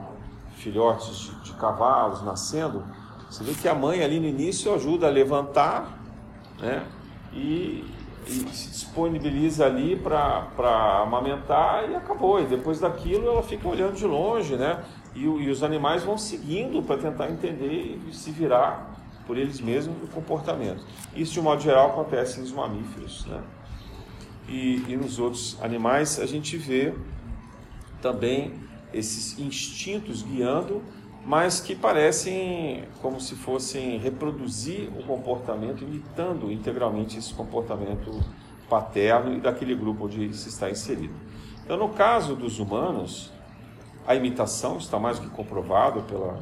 filhotes 0.55 1.17
de, 1.17 1.35
de 1.41 1.53
cavalos 1.53 2.23
nascendo, 2.23 2.83
você 3.31 3.45
vê 3.45 3.53
que 3.53 3.67
a 3.69 3.73
mãe 3.73 4.03
ali 4.03 4.19
no 4.19 4.27
início 4.27 4.73
ajuda 4.75 5.07
a 5.07 5.09
levantar 5.09 5.97
né, 6.59 6.85
e, 7.31 7.85
e 8.27 8.31
se 8.51 8.69
disponibiliza 8.69 9.65
ali 9.65 9.95
para 9.95 11.01
amamentar 11.01 11.89
e 11.89 11.95
acabou. 11.95 12.41
E 12.41 12.45
depois 12.45 12.81
daquilo 12.81 13.29
ela 13.29 13.41
fica 13.41 13.65
olhando 13.69 13.95
de 13.95 14.05
longe, 14.05 14.57
né? 14.57 14.83
E, 15.15 15.23
e 15.23 15.49
os 15.49 15.63
animais 15.63 16.03
vão 16.03 16.17
seguindo 16.17 16.83
para 16.83 16.97
tentar 16.97 17.31
entender 17.31 18.01
e 18.05 18.13
se 18.13 18.31
virar 18.31 18.99
por 19.25 19.37
eles 19.37 19.61
mesmos 19.61 19.95
o 20.03 20.07
comportamento. 20.07 20.83
Isso, 21.15 21.31
de 21.31 21.39
um 21.39 21.43
modo 21.43 21.61
geral, 21.61 21.91
acontece 21.91 22.41
nos 22.41 22.51
mamíferos. 22.51 23.25
Né? 23.27 23.41
E, 24.49 24.83
e 24.89 24.97
nos 24.97 25.19
outros 25.19 25.57
animais 25.61 26.19
a 26.19 26.25
gente 26.25 26.57
vê 26.57 26.93
também 28.01 28.55
esses 28.93 29.39
instintos 29.39 30.21
guiando, 30.21 30.81
mas 31.25 31.59
que 31.59 31.75
parecem 31.75 32.85
como 33.01 33.19
se 33.21 33.35
fossem 33.35 33.97
reproduzir 33.97 34.89
o 34.97 35.03
comportamento, 35.03 35.83
imitando 35.83 36.51
integralmente 36.51 37.17
esse 37.17 37.33
comportamento 37.33 38.19
paterno 38.69 39.35
e 39.35 39.39
daquele 39.39 39.75
grupo 39.75 40.05
onde 40.05 40.33
se 40.33 40.49
está 40.49 40.69
inserido. 40.69 41.13
Então, 41.63 41.77
no 41.77 41.89
caso 41.89 42.35
dos 42.35 42.59
humanos, 42.59 43.31
a 44.07 44.15
imitação 44.15 44.77
está 44.77 44.99
mais 44.99 45.19
do 45.19 45.29
que 45.29 45.35
comprovado 45.35 46.01
pela, 46.03 46.41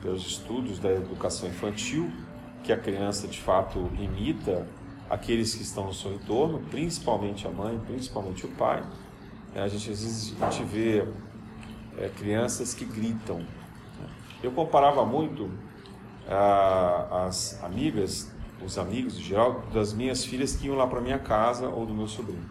pelos 0.00 0.26
estudos 0.26 0.78
da 0.78 0.90
educação 0.90 1.48
infantil, 1.48 2.10
que 2.64 2.72
a 2.72 2.76
criança 2.76 3.28
de 3.28 3.40
fato 3.40 3.88
imita 3.98 4.66
aqueles 5.08 5.54
que 5.54 5.62
estão 5.62 5.86
no 5.86 5.94
seu 5.94 6.12
entorno, 6.14 6.60
principalmente 6.70 7.46
a 7.46 7.50
mãe, 7.50 7.78
principalmente 7.86 8.46
o 8.46 8.48
pai. 8.48 8.82
A 9.54 9.68
gente 9.68 9.90
às 9.90 10.02
vezes 10.02 10.34
a 10.40 10.50
gente 10.50 10.64
vê 10.64 11.06
é, 11.98 12.08
crianças 12.08 12.72
que 12.72 12.84
gritam. 12.84 13.44
Eu 14.42 14.52
comparava 14.52 15.04
muito 15.04 15.50
ah, 16.28 17.26
as 17.26 17.62
amigas, 17.62 18.30
os 18.64 18.78
amigos 18.78 19.16
em 19.18 19.22
geral, 19.22 19.62
das 19.72 19.92
minhas 19.92 20.24
filhas 20.24 20.56
que 20.56 20.66
iam 20.66 20.76
lá 20.76 20.86
para 20.86 21.00
minha 21.00 21.18
casa 21.18 21.68
ou 21.68 21.86
do 21.86 21.94
meu 21.94 22.08
sobrinho. 22.08 22.44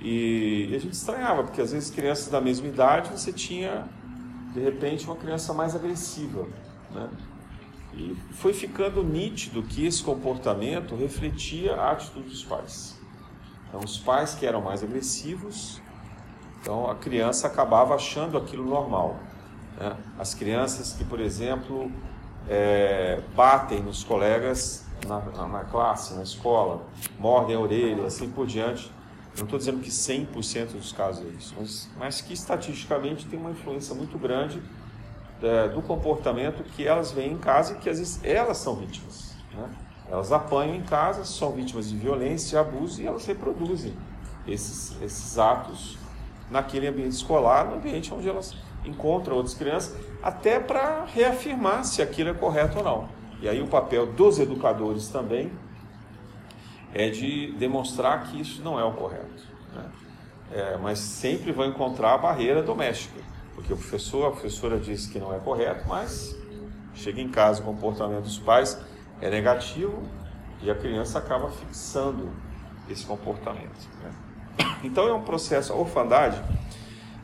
E, 0.00 0.68
e 0.70 0.76
a 0.76 0.78
gente 0.78 0.92
estranhava, 0.92 1.44
porque 1.44 1.60
às 1.60 1.72
vezes 1.72 1.90
crianças 1.90 2.28
da 2.28 2.40
mesma 2.40 2.66
idade 2.66 3.10
você 3.10 3.32
tinha, 3.32 3.88
de 4.52 4.60
repente, 4.60 5.06
uma 5.06 5.16
criança 5.16 5.52
mais 5.54 5.74
agressiva. 5.74 6.46
Né? 6.90 7.08
E 7.94 8.16
foi 8.32 8.52
ficando 8.52 9.02
nítido 9.02 9.62
que 9.62 9.86
esse 9.86 10.02
comportamento 10.02 10.94
refletia 10.94 11.74
a 11.74 11.92
atitude 11.92 12.28
dos 12.28 12.44
pais. 12.44 13.00
Então, 13.68 13.80
os 13.80 13.98
pais 13.98 14.34
que 14.34 14.44
eram 14.44 14.60
mais 14.60 14.82
agressivos 14.82 15.80
então 16.64 16.90
a 16.90 16.94
criança 16.94 17.46
acabava 17.46 17.94
achando 17.94 18.38
aquilo 18.38 18.64
normal. 18.64 19.18
Né? 19.78 19.96
As 20.18 20.34
crianças 20.34 20.92
que, 20.92 21.04
por 21.04 21.20
exemplo, 21.20 21.90
é, 22.48 23.20
batem 23.34 23.80
nos 23.82 24.04
colegas 24.04 24.84
na, 25.06 25.20
na, 25.48 25.64
classe, 25.64 26.14
na 26.14 26.22
escola, 26.22 26.82
mordem 27.18 27.56
a 27.56 27.60
orelha, 27.60 28.06
assim 28.06 28.30
por 28.30 28.46
diante. 28.46 28.90
Não 29.36 29.44
estou 29.44 29.58
dizendo 29.58 29.80
que 29.80 29.90
100% 29.90 30.72
dos 30.72 30.92
casos 30.92 31.26
é 31.26 31.28
isso, 31.30 31.54
mas, 31.58 31.90
mas, 31.98 32.20
que 32.20 32.32
estatisticamente 32.32 33.26
tem 33.26 33.38
uma 33.38 33.50
influência 33.50 33.94
muito 33.94 34.16
grande 34.16 34.62
é, 35.42 35.68
do 35.68 35.82
comportamento 35.82 36.62
que 36.62 36.86
elas 36.86 37.10
veem 37.10 37.32
em 37.32 37.38
casa 37.38 37.74
e 37.74 37.76
que 37.78 37.90
às 37.90 37.98
vezes 37.98 38.20
elas 38.22 38.58
são 38.58 38.76
vítimas. 38.76 39.34
Né? 39.52 39.68
Elas 40.08 40.30
apanham 40.30 40.76
em 40.76 40.82
casa, 40.82 41.24
são 41.24 41.50
vítimas 41.50 41.88
de 41.88 41.96
violência, 41.96 42.50
de 42.50 42.56
abuso 42.68 43.02
e 43.02 43.06
elas 43.06 43.26
reproduzem 43.26 43.92
esses, 44.46 44.96
esses 45.02 45.36
atos 45.38 45.98
naquele 46.50 46.86
ambiente 46.86 47.12
escolar, 47.12 47.66
no 47.66 47.76
ambiente 47.76 48.14
onde 48.14 48.28
elas 48.28 48.54
encontram 48.84 49.36
outras 49.36 49.54
crianças, 49.54 49.96
até 50.22 50.60
para 50.60 51.04
reafirmar 51.04 51.84
se 51.84 52.02
aquilo 52.02 52.30
é 52.30 52.34
correto 52.34 52.78
ou 52.78 52.84
não. 52.84 53.08
E 53.40 53.48
aí 53.48 53.60
o 53.60 53.66
papel 53.66 54.06
dos 54.06 54.38
educadores 54.38 55.08
também 55.08 55.52
é 56.92 57.10
de 57.10 57.52
demonstrar 57.58 58.24
que 58.24 58.40
isso 58.40 58.62
não 58.62 58.78
é 58.78 58.84
o 58.84 58.92
correto. 58.92 59.42
Né? 59.74 59.84
É, 60.52 60.76
mas 60.76 60.98
sempre 60.98 61.52
vão 61.52 61.66
encontrar 61.66 62.14
a 62.14 62.18
barreira 62.18 62.62
doméstica, 62.62 63.20
porque 63.54 63.72
o 63.72 63.76
professor, 63.76 64.28
a 64.28 64.30
professora 64.30 64.78
diz 64.78 65.06
que 65.06 65.18
não 65.18 65.34
é 65.34 65.38
correto, 65.38 65.88
mas 65.88 66.36
chega 66.94 67.20
em 67.20 67.28
casa 67.28 67.60
o 67.60 67.64
comportamento 67.64 68.22
dos 68.22 68.38
pais 68.38 68.80
é 69.20 69.28
negativo 69.28 70.02
e 70.62 70.70
a 70.70 70.74
criança 70.74 71.18
acaba 71.18 71.50
fixando 71.50 72.30
esse 72.88 73.04
comportamento. 73.04 73.88
Né? 74.02 74.66
Então 74.84 75.08
é 75.08 75.12
um 75.12 75.22
processo, 75.22 75.72
a 75.72 75.76
orfandade, 75.76 76.40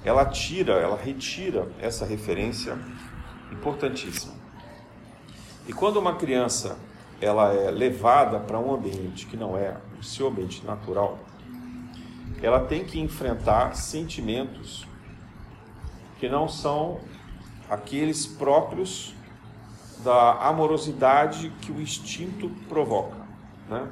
ela 0.05 0.25
tira, 0.25 0.75
ela 0.75 0.97
retira 0.97 1.69
essa 1.81 2.05
referência 2.07 2.79
importantíssima. 3.53 4.35
E 5.69 5.73
quando 5.73 5.99
uma 5.99 6.17
criança 6.17 6.79
ela 7.21 7.53
é 7.53 7.71
levada 7.71 8.41
para 8.41 8.59
um 8.59 8.75
ambiente 8.75 9.27
que 9.27 9.37
não 9.37 9.57
é 9.57 9.77
o 9.99 10.03
seu 10.03 10.29
ambiente 10.29 10.65
natural, 10.65 11.19
ela 12.43 12.61
tem 12.61 12.85
que 12.85 12.99
enfrentar 12.99 13.77
sentimentos 13.77 14.87
que 16.19 16.29
não 16.29 16.49
são 16.49 17.01
aqueles 17.69 18.27
próprios 18.27 19.15
da 20.03 20.33
amorosidade 20.49 21.51
que 21.61 21.71
o 21.71 21.81
instinto 21.81 22.49
provoca. 22.69 23.17
Né? 23.69 23.87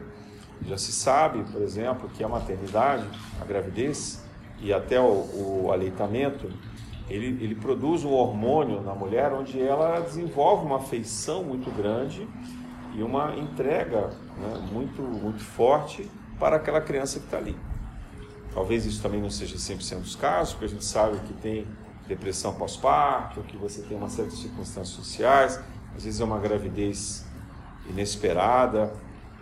Já 0.66 0.78
se 0.78 0.92
sabe, 0.92 1.44
por 1.52 1.60
exemplo, 1.60 2.08
que 2.08 2.24
a 2.24 2.28
maternidade, 2.28 3.06
a 3.40 3.44
gravidez 3.44 4.24
e 4.60 4.72
até 4.72 5.00
o, 5.00 5.64
o 5.64 5.72
aleitamento, 5.72 6.50
ele, 7.08 7.42
ele 7.42 7.54
produz 7.54 8.04
um 8.04 8.12
hormônio 8.12 8.80
na 8.82 8.94
mulher 8.94 9.32
onde 9.32 9.60
ela 9.60 10.00
desenvolve 10.00 10.66
uma 10.66 10.76
afeição 10.76 11.42
muito 11.42 11.70
grande 11.70 12.28
e 12.94 13.02
uma 13.02 13.36
entrega 13.36 14.10
né, 14.36 14.68
muito, 14.72 15.02
muito 15.02 15.42
forte 15.42 16.10
para 16.38 16.56
aquela 16.56 16.80
criança 16.80 17.18
que 17.18 17.24
está 17.24 17.38
ali. 17.38 17.56
Talvez 18.52 18.84
isso 18.86 19.02
também 19.02 19.20
não 19.20 19.30
seja 19.30 19.56
100% 19.56 20.00
dos 20.00 20.16
casos, 20.16 20.54
porque 20.54 20.66
a 20.66 20.68
gente 20.68 20.84
sabe 20.84 21.18
que 21.20 21.32
tem 21.34 21.66
depressão 22.06 22.54
pós-parto, 22.54 23.42
que 23.42 23.56
você 23.56 23.82
tem 23.82 23.96
uma 23.96 24.08
série 24.08 24.28
de 24.28 24.36
circunstâncias 24.36 24.88
sociais, 24.88 25.60
às 25.96 26.04
vezes 26.04 26.20
é 26.20 26.24
uma 26.24 26.38
gravidez 26.38 27.26
inesperada, 27.88 28.92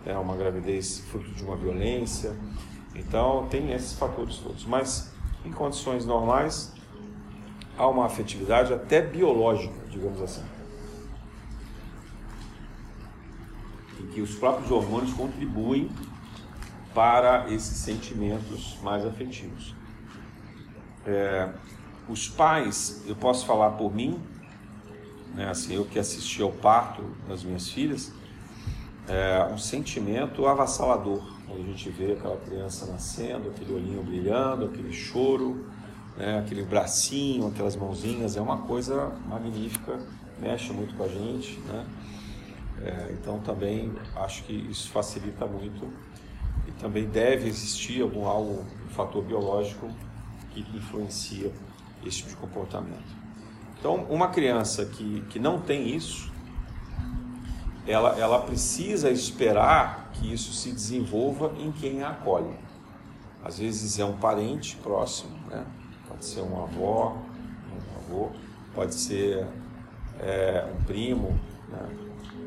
é 0.05 0.17
uma 0.17 0.35
gravidez 0.35 0.99
fruto 0.99 1.31
de 1.31 1.43
uma 1.43 1.55
violência. 1.55 2.35
Então, 2.97 3.47
tem 3.49 3.71
esses 3.71 3.93
fatores 3.93 4.37
todos. 4.37 4.65
Mas, 4.65 5.13
em 5.45 5.51
condições 5.51 6.05
normais, 6.05 6.73
há 7.77 7.87
uma 7.87 8.05
afetividade 8.05 8.73
até 8.73 9.01
biológica, 9.01 9.75
digamos 9.89 10.21
assim. 10.21 10.43
Em 13.99 14.07
que 14.07 14.21
os 14.21 14.35
próprios 14.35 14.71
hormônios 14.71 15.13
contribuem 15.13 15.89
para 16.93 17.49
esses 17.51 17.77
sentimentos 17.77 18.77
mais 18.81 19.05
afetivos. 19.05 19.75
É, 21.05 21.49
os 22.09 22.27
pais, 22.27 23.03
eu 23.05 23.15
posso 23.15 23.45
falar 23.45 23.71
por 23.71 23.93
mim, 23.93 24.19
né, 25.35 25.49
assim, 25.49 25.75
eu 25.75 25.85
que 25.85 25.99
assisti 25.99 26.41
ao 26.41 26.51
parto 26.51 27.03
das 27.27 27.43
minhas 27.43 27.69
filhas, 27.69 28.11
é 29.07 29.47
um 29.53 29.57
sentimento 29.57 30.47
avassalador. 30.47 31.36
Quando 31.47 31.61
a 31.61 31.65
gente 31.65 31.89
vê 31.89 32.11
aquela 32.11 32.37
criança 32.37 32.85
nascendo, 32.91 33.49
aquele 33.49 33.73
olhinho 33.73 34.03
brilhando, 34.03 34.65
aquele 34.65 34.91
choro, 34.91 35.65
né, 36.17 36.39
aquele 36.39 36.63
bracinho, 36.63 37.47
aquelas 37.47 37.75
mãozinhas, 37.75 38.35
é 38.35 38.41
uma 38.41 38.57
coisa 38.57 39.13
magnífica, 39.27 39.99
mexe 40.39 40.73
muito 40.73 40.93
com 40.95 41.03
a 41.03 41.07
gente. 41.07 41.57
Né? 41.59 41.85
É, 42.81 43.13
então 43.13 43.39
também 43.39 43.93
acho 44.15 44.43
que 44.43 44.53
isso 44.53 44.89
facilita 44.89 45.45
muito 45.45 45.91
e 46.67 46.71
também 46.73 47.05
deve 47.05 47.47
existir 47.47 48.01
algum 48.01 48.27
algo, 48.27 48.65
um 48.85 48.89
fator 48.89 49.23
biológico 49.23 49.89
que 50.51 50.77
influencia 50.77 51.51
esse 52.05 52.17
tipo 52.17 52.29
de 52.29 52.35
comportamento. 52.35 53.15
Então, 53.79 54.05
uma 54.09 54.27
criança 54.29 54.85
que, 54.85 55.21
que 55.29 55.39
não 55.39 55.61
tem 55.61 55.95
isso, 55.95 56.31
ela, 57.87 58.19
ela 58.19 58.39
precisa 58.41 59.09
esperar 59.09 60.11
que 60.13 60.31
isso 60.31 60.51
se 60.51 60.71
desenvolva 60.71 61.53
em 61.57 61.71
quem 61.71 62.03
a 62.03 62.09
acolhe. 62.09 62.53
Às 63.43 63.59
vezes 63.59 63.97
é 63.97 64.03
um 64.03 64.17
parente 64.17 64.75
próximo, 64.77 65.37
né? 65.47 65.65
pode 66.07 66.25
ser 66.25 66.41
uma 66.41 66.63
avó, 66.63 67.17
um 67.71 67.97
avô, 67.97 68.31
pode 68.75 68.93
ser 68.93 69.47
é, 70.19 70.69
um 70.75 70.83
primo. 70.83 71.39
Né? 71.69 71.89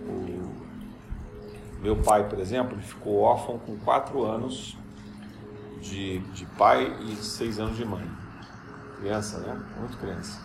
O 0.07 1.81
meu 1.81 1.97
pai, 1.97 2.29
por 2.29 2.39
exemplo, 2.39 2.77
ficou 2.79 3.21
órfão 3.21 3.59
com 3.59 3.79
quatro 3.79 4.25
anos 4.25 4.77
de, 5.81 6.19
de 6.35 6.45
pai 6.45 6.95
e 7.09 7.17
seis 7.17 7.59
anos 7.59 7.77
de 7.77 7.85
mãe. 7.85 8.07
Criança, 8.99 9.39
né? 9.39 9.59
Muito 9.79 9.97
criança. 9.97 10.39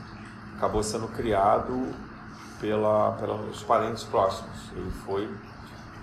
Acabou 0.56 0.82
sendo 0.82 1.10
criado 1.10 1.94
pela, 2.66 3.12
pelos 3.14 3.64
parentes 3.64 4.04
próximos. 4.04 4.72
Ele 4.76 4.90
foi 5.06 5.30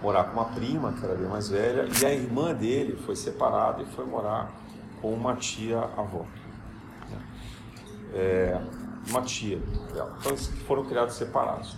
morar 0.01 0.25
com 0.25 0.33
uma 0.33 0.45
prima, 0.47 0.93
que 0.93 1.05
era 1.05 1.15
bem 1.15 1.29
mais 1.29 1.49
velha, 1.49 1.89
e 2.01 2.07
a 2.07 2.13
irmã 2.13 2.55
dele 2.55 2.97
foi 3.05 3.17
separada 3.17 3.83
e 3.83 3.87
foi 3.87 4.07
morar 4.07 4.51
com 5.01 5.13
uma 5.13 5.35
tia-avó. 5.35 6.25
É, 8.15 8.61
uma 9.09 9.23
tia 9.23 9.59
dela. 9.93 10.15
Então 10.21 10.33
eles 10.33 10.47
foram 10.67 10.85
criados 10.85 11.15
separados. 11.15 11.77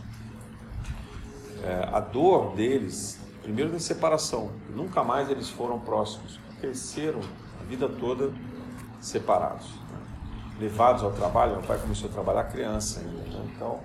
É, 1.63 1.89
a 1.91 2.01
dor 2.01 2.55
deles, 2.55 3.19
primeiro 3.43 3.71
da 3.71 3.79
separação, 3.79 4.51
nunca 4.69 5.03
mais 5.03 5.31
eles 5.31 5.49
foram 5.49 5.79
próximos, 5.79 6.39
cresceram 6.61 7.21
a 7.61 7.65
vida 7.65 7.89
toda 7.89 8.31
separados. 9.01 9.71
Né? 9.71 9.99
Levados 10.61 11.03
ao 11.03 11.13
trabalho, 11.13 11.53
meu 11.53 11.63
pai 11.63 11.79
começou 11.79 12.11
a 12.11 12.13
trabalhar 12.13 12.45
criança 12.45 13.01
ainda, 13.01 13.39
né? 13.39 13.51
então 13.55 13.81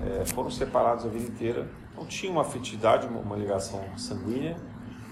é, 0.00 0.24
foram 0.24 0.50
separados 0.50 1.04
a 1.04 1.08
vida 1.08 1.26
inteira. 1.26 1.68
Não 1.96 2.06
tinha 2.06 2.32
uma 2.32 2.42
afetividade, 2.42 3.06
uma 3.06 3.36
ligação 3.36 3.84
sanguínea, 3.96 4.56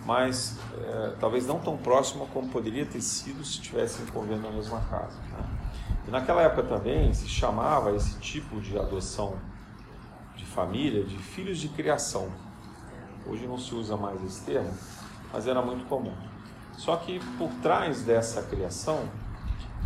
mas 0.06 0.58
é, 0.78 1.14
talvez 1.20 1.46
não 1.46 1.58
tão 1.58 1.76
próxima 1.76 2.26
como 2.26 2.48
poderia 2.48 2.86
ter 2.86 3.00
sido 3.00 3.44
se 3.44 3.52
estivessem 3.52 4.06
convivendo 4.06 4.42
na 4.42 4.50
mesma 4.50 4.80
casa. 4.80 5.18
Né? 5.18 5.44
E 6.08 6.10
naquela 6.10 6.42
época 6.42 6.62
também 6.62 7.12
se 7.12 7.28
chamava 7.28 7.94
esse 7.94 8.18
tipo 8.18 8.60
de 8.60 8.78
adoção 8.78 9.36
de 10.36 10.46
família 10.46 11.04
de 11.04 11.18
filhos 11.18 11.58
de 11.58 11.68
criação. 11.68 12.28
Hoje 13.26 13.46
não 13.46 13.58
se 13.58 13.74
usa 13.74 13.96
mais 13.96 14.22
esse 14.24 14.42
termo, 14.44 14.72
mas 15.32 15.46
era 15.46 15.60
muito 15.60 15.86
comum. 15.86 16.14
Só 16.76 16.96
que 16.96 17.20
por 17.36 17.50
trás 17.62 18.02
dessa 18.02 18.42
criação, 18.42 19.06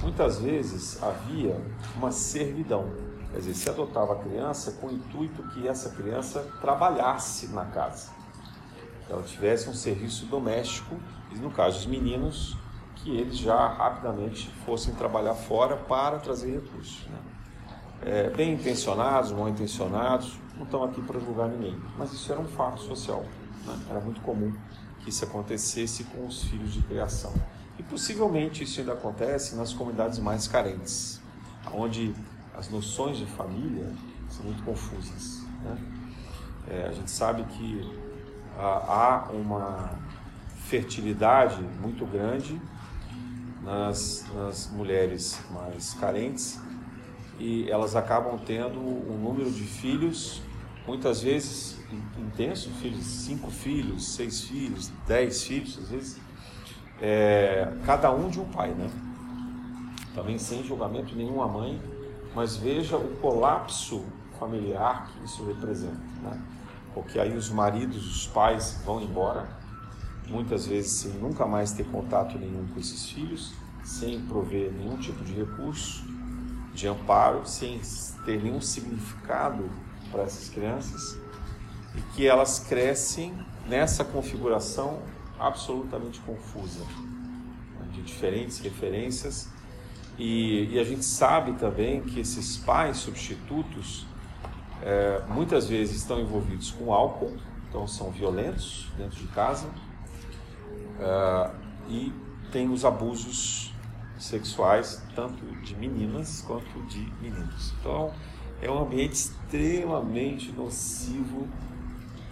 muitas 0.01 0.39
vezes 0.39 1.03
havia 1.03 1.61
uma 1.97 2.13
servidão. 2.13 2.89
Quer 3.35 3.41
dizer, 3.41 3.55
se 3.55 3.69
adotava 3.69 4.13
a 4.13 4.17
criança 4.17 4.71
com 4.81 4.87
o 4.87 4.93
intuito 4.93 5.43
que 5.49 5.67
essa 5.67 5.91
criança 5.91 6.47
trabalhasse 6.61 7.49
na 7.49 7.65
casa. 7.65 8.13
Que 9.05 9.13
ela 9.13 9.25
tivesse 9.25 9.69
um 9.69 9.75
serviço 9.75 10.27
doméstico, 10.27 10.95
e 11.33 11.39
no 11.41 11.51
caso 11.51 11.79
dos 11.79 11.87
meninos, 11.87 12.57
que 12.95 13.11
eles 13.11 13.37
já 13.37 13.67
rapidamente 13.67 14.49
fossem 14.65 14.95
trabalhar 14.95 15.35
fora 15.35 15.77
para 15.77 16.21
trazer 16.21 16.53
recursos. 16.53 17.09
Né? 17.09 17.19
É, 18.03 18.31
bem 18.31 18.55
intencionados, 18.55 19.33
mal 19.33 19.49
intencionados, 19.49 20.39
não 20.57 20.63
estão 20.63 20.85
aqui 20.85 21.03
para 21.03 21.19
julgar 21.19 21.49
ninguém, 21.49 21.77
mas 21.99 22.13
isso 22.13 22.31
era 22.31 22.41
um 22.41 22.47
fato 22.47 22.83
social. 22.83 23.25
Né? 23.67 23.77
Era 23.91 23.99
muito 23.99 24.21
comum 24.21 24.55
que 25.01 25.11
isso 25.11 25.25
acontecesse 25.25 26.05
com 26.05 26.25
os 26.25 26.45
filhos 26.45 26.73
de 26.73 26.83
criação. 26.83 27.33
E 27.81 27.83
possivelmente 27.83 28.63
isso 28.63 28.79
ainda 28.79 28.93
acontece 28.93 29.57
nas 29.57 29.73
comunidades 29.73 30.21
mais 30.21 30.47
carentes, 30.47 31.21
onde 31.73 32.15
as 32.55 32.69
noções 32.71 33.19
de 33.19 33.27
família 33.27 33.93
são 34.29 34.45
muito 34.45 34.63
confusas. 34.63 35.45
Né? 35.63 35.77
É, 36.69 36.87
a 36.89 36.93
gente 36.93 37.11
sabe 37.11 37.45
que 37.45 37.91
há 38.59 39.29
uma 39.33 39.91
fertilidade 40.67 41.61
muito 41.81 42.07
grande 42.07 42.61
nas, 43.63 44.25
nas 44.35 44.71
mulheres 44.71 45.41
mais 45.51 45.95
carentes 45.95 46.61
e 47.39 47.69
elas 47.71 47.97
acabam 47.97 48.39
tendo 48.39 48.79
um 48.79 49.19
número 49.19 49.51
de 49.51 49.65
filhos, 49.65 50.41
muitas 50.87 51.23
vezes 51.23 51.79
intenso, 52.19 52.71
filhos, 52.71 53.05
cinco 53.05 53.51
filhos, 53.51 54.15
seis 54.15 54.43
filhos, 54.43 54.91
dez 55.07 55.43
filhos, 55.43 55.79
às 55.79 55.89
vezes, 55.89 56.21
é, 57.01 57.73
cada 57.85 58.13
um 58.13 58.29
de 58.29 58.41
um 58.41 58.45
pai, 58.45 58.71
né? 58.71 58.89
Também 60.15 60.39
sem 60.39 60.63
julgamento 60.63 61.17
nenhum 61.17 61.43
a 61.43 61.49
mãe 61.49 61.81
mas 62.35 62.57
veja 62.57 62.97
o 62.97 63.17
colapso 63.17 64.05
familiar 64.39 65.09
que 65.09 65.25
isso 65.25 65.45
representa, 65.45 66.01
né? 66.23 66.41
Porque 66.93 67.19
aí 67.19 67.37
os 67.37 67.51
maridos, 67.51 68.07
os 68.07 68.27
pais 68.27 68.81
vão 68.85 69.01
embora, 69.01 69.49
muitas 70.29 70.67
vezes 70.67 70.93
sem 70.93 71.13
nunca 71.13 71.47
mais 71.47 71.73
ter 71.73 71.85
contato 71.85 72.39
nenhum 72.39 72.67
com 72.69 72.79
esses 72.79 73.11
filhos, 73.11 73.53
sem 73.83 74.21
prover 74.23 74.73
nenhum 74.73 74.97
tipo 74.97 75.23
de 75.25 75.33
recurso, 75.33 76.05
de 76.73 76.89
amparo, 76.89 77.47
sem 77.47 77.81
ter 78.25 78.43
nenhum 78.43 78.61
significado 78.61 79.71
para 80.11 80.23
essas 80.23 80.49
crianças, 80.49 81.19
e 81.95 82.01
que 82.15 82.27
elas 82.27 82.59
crescem 82.61 83.35
nessa 83.67 84.05
configuração 84.05 85.01
absolutamente 85.39 86.21
confusa, 86.21 86.85
de 87.93 88.03
diferentes 88.03 88.59
referências. 88.59 89.49
E, 90.19 90.75
e, 90.75 90.79
a 90.79 90.85
gente 90.85 91.05
sabe 91.05 91.55
também 91.55 92.01
que 92.01 92.21
esses 92.21 92.57
pais 92.57 92.99
substitutos 92.99 94.07
é, 94.83 95.23
muitas 95.29 95.69
vezes 95.69 95.97
estão 95.97 96.21
envolvidos 96.21 96.71
com 96.71 96.93
álcool, 96.93 97.37
então 97.69 97.87
são 97.89 98.11
violentos 98.11 98.89
dentro 98.97 99.19
de 99.19 99.27
casa 99.29 99.69
é, 101.01 101.51
e 101.89 102.13
tem 102.53 102.71
os 102.71 102.85
abusos 102.85 103.73
sexuais 104.17 105.03
tanto 105.17 105.45
de 105.63 105.75
meninas 105.75 106.43
quanto 106.47 106.83
de 106.87 107.01
meninos. 107.21 107.75
Então 107.81 108.13
é 108.63 108.71
um 108.71 108.83
ambiente 108.83 109.15
extremamente 109.15 110.53
nocivo 110.53 111.49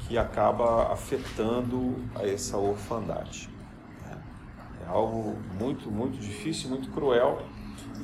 que 0.06 0.16
acaba 0.16 0.92
afetando 0.92 1.96
essa 2.20 2.56
orfandade. 2.56 3.50
É 4.84 4.88
algo 4.88 5.36
muito, 5.58 5.90
muito 5.90 6.18
difícil, 6.18 6.70
muito 6.70 6.88
cruel 6.90 7.42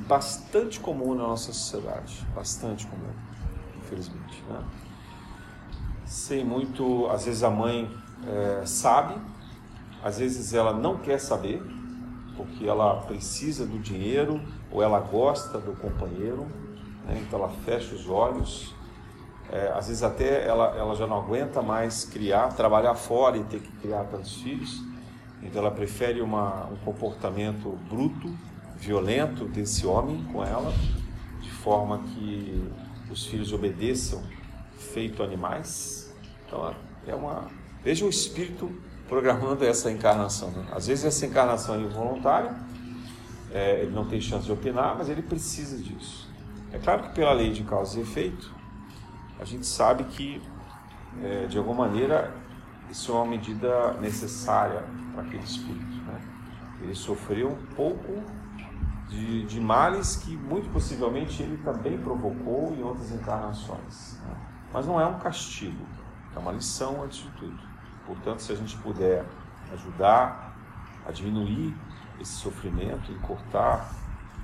bastante 0.07 0.79
comum 0.79 1.13
na 1.13 1.23
nossa 1.23 1.53
sociedade, 1.53 2.25
bastante 2.35 2.87
comum, 2.87 3.11
infelizmente. 3.77 4.43
Né? 4.49 4.63
Sem 6.05 6.43
muito, 6.43 7.07
às 7.07 7.25
vezes 7.25 7.43
a 7.43 7.49
mãe 7.49 7.89
é, 8.27 8.65
sabe, 8.65 9.15
às 10.03 10.17
vezes 10.17 10.53
ela 10.53 10.73
não 10.73 10.97
quer 10.97 11.19
saber, 11.19 11.61
porque 12.35 12.65
ela 12.65 13.01
precisa 13.01 13.65
do 13.65 13.77
dinheiro 13.79 14.41
ou 14.71 14.81
ela 14.81 14.99
gosta 14.99 15.59
do 15.59 15.73
companheiro, 15.73 16.47
né? 17.05 17.21
então 17.21 17.39
ela 17.39 17.49
fecha 17.65 17.93
os 17.93 18.07
olhos. 18.07 18.73
É, 19.51 19.71
às 19.75 19.87
vezes 19.87 20.03
até 20.03 20.47
ela, 20.47 20.75
ela 20.77 20.95
já 20.95 21.07
não 21.07 21.17
aguenta 21.17 21.61
mais 21.61 22.05
criar, 22.05 22.49
trabalhar 22.49 22.93
fora 22.93 23.35
e 23.35 23.43
ter 23.43 23.59
que 23.59 23.71
criar 23.77 24.03
tantos 24.05 24.35
filhos. 24.35 24.81
Então 25.41 25.61
ela 25.61 25.71
prefere 25.71 26.21
uma, 26.21 26.65
um 26.67 26.75
comportamento 26.77 27.77
bruto, 27.89 28.29
violento 28.79 29.45
desse 29.45 29.85
homem 29.85 30.23
com 30.31 30.43
ela, 30.43 30.73
de 31.41 31.51
forma 31.51 31.99
que 31.99 32.63
os 33.11 33.25
filhos 33.25 33.51
obedeçam, 33.51 34.23
feito 34.77 35.21
animais. 35.21 36.13
Então 36.45 36.73
é 37.05 37.13
uma 37.13 37.47
veja 37.83 38.05
o 38.05 38.09
espírito 38.09 38.71
programando 39.07 39.65
essa 39.65 39.91
encarnação. 39.91 40.51
Né? 40.51 40.65
Às 40.71 40.87
vezes 40.87 41.05
essa 41.05 41.25
encarnação 41.25 41.75
é 41.75 41.79
involuntária, 41.79 42.55
é, 43.51 43.81
ele 43.81 43.91
não 43.91 44.05
tem 44.05 44.21
chance 44.21 44.45
de 44.45 44.51
opinar, 44.51 44.95
mas 44.97 45.09
ele 45.09 45.21
precisa 45.21 45.77
disso. 45.77 46.29
É 46.71 46.77
claro 46.77 47.03
que 47.03 47.15
pela 47.15 47.33
lei 47.33 47.51
de 47.51 47.63
causa 47.63 47.97
e 47.97 48.03
efeito, 48.03 48.53
a 49.39 49.45
gente 49.45 49.65
sabe 49.65 50.03
que, 50.03 50.41
é, 51.23 51.47
de 51.47 51.57
alguma 51.57 51.87
maneira, 51.87 52.33
isso 52.91 53.11
é 53.11 53.15
uma 53.15 53.25
medida 53.25 53.93
necessária 53.93 54.83
para 55.13 55.23
aquele 55.23 55.43
espírito. 55.43 56.03
Né? 56.05 56.21
Ele 56.83 56.93
sofreu 56.93 57.49
um 57.49 57.75
pouco 57.75 58.21
de, 59.09 59.43
de, 59.45 59.59
males 59.59 60.15
que, 60.17 60.37
muito 60.37 60.71
possivelmente, 60.71 61.41
ele 61.41 61.57
também 61.57 61.97
provocou 61.97 62.73
em 62.77 62.83
outras 62.83 63.11
encarnações. 63.11 64.19
Né? 64.23 64.35
Mas 64.71 64.85
não 64.85 65.01
é 65.01 65.05
um 65.05 65.17
castigo, 65.17 65.85
é 66.35 66.39
uma 66.39 66.51
lição 66.51 67.03
antes 67.03 67.23
de 67.23 67.29
tudo. 67.31 67.59
Portanto, 68.05 68.41
se 68.41 68.51
a 68.51 68.55
gente 68.55 68.77
puder 68.77 69.25
ajudar 69.73 70.55
a 71.07 71.11
diminuir 71.11 71.75
esse 72.19 72.33
sofrimento, 72.33 73.13
cortar 73.21 73.89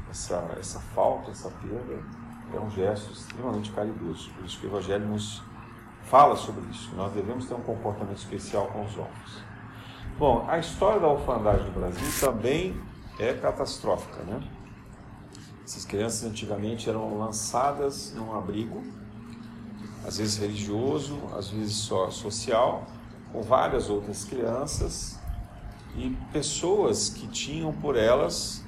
essa, 0.10 0.56
essa 0.60 0.80
falta, 0.80 1.32
essa 1.32 1.50
perda, 1.50 2.04
é 2.54 2.60
um 2.60 2.70
gesto 2.70 3.12
extremamente 3.12 3.72
caridoso. 3.72 4.32
Por 4.32 4.46
isso 4.46 4.60
que 4.60 4.66
o 4.66 4.70
Evangelho 4.70 5.08
nos 5.08 5.44
fala 6.04 6.36
sobre 6.36 6.64
isso. 6.70 6.94
Nós 6.96 7.12
devemos 7.12 7.46
ter 7.46 7.54
um 7.54 7.62
comportamento 7.62 8.18
especial 8.18 8.68
com 8.68 8.84
os 8.84 8.98
órfãos. 8.98 9.44
Bom, 10.18 10.46
a 10.48 10.58
história 10.58 11.00
da 11.00 11.08
orfandade 11.08 11.64
no 11.66 11.72
Brasil 11.72 12.08
também 12.20 12.80
é 13.20 13.34
catastrófica, 13.34 14.24
né? 14.24 14.42
Essas 15.66 15.84
crianças 15.84 16.24
antigamente 16.30 16.88
eram 16.88 17.18
lançadas 17.18 18.14
num 18.14 18.38
abrigo, 18.38 18.84
às 20.06 20.20
vezes 20.20 20.38
religioso, 20.38 21.20
às 21.36 21.50
vezes 21.50 21.74
só 21.74 22.12
social, 22.12 22.86
com 23.32 23.42
várias 23.42 23.90
outras 23.90 24.24
crianças 24.24 25.20
e 25.98 26.16
pessoas 26.32 27.10
que 27.10 27.28
tinham 27.28 27.74
por 27.74 27.98
elas 27.98 28.64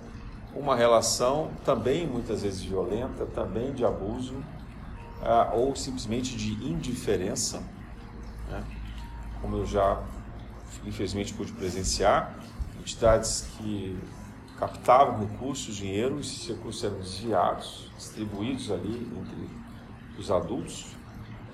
uma 0.56 0.76
relação 0.76 1.52
também 1.64 2.08
muitas 2.08 2.42
vezes 2.42 2.64
violenta, 2.64 3.28
também 3.28 3.74
de 3.74 3.86
abuso, 3.86 4.34
uh, 4.34 5.56
ou 5.56 5.76
simplesmente 5.76 6.36
de 6.36 6.54
indiferença, 6.66 7.62
né? 8.50 8.64
como 9.40 9.58
eu 9.58 9.68
já 9.68 10.02
infelizmente 10.84 11.32
pude 11.32 11.52
presenciar, 11.52 12.36
entidades 12.80 13.46
que 13.56 13.96
captavam 14.60 15.20
recursos, 15.20 15.76
dinheiro, 15.76 16.20
esses 16.20 16.48
recursos 16.48 16.84
eram 16.84 16.98
desviados, 16.98 17.92
distribuídos 17.96 18.72
ali 18.72 19.12
entre 19.18 19.50
os 20.20 20.32
adultos 20.32 20.88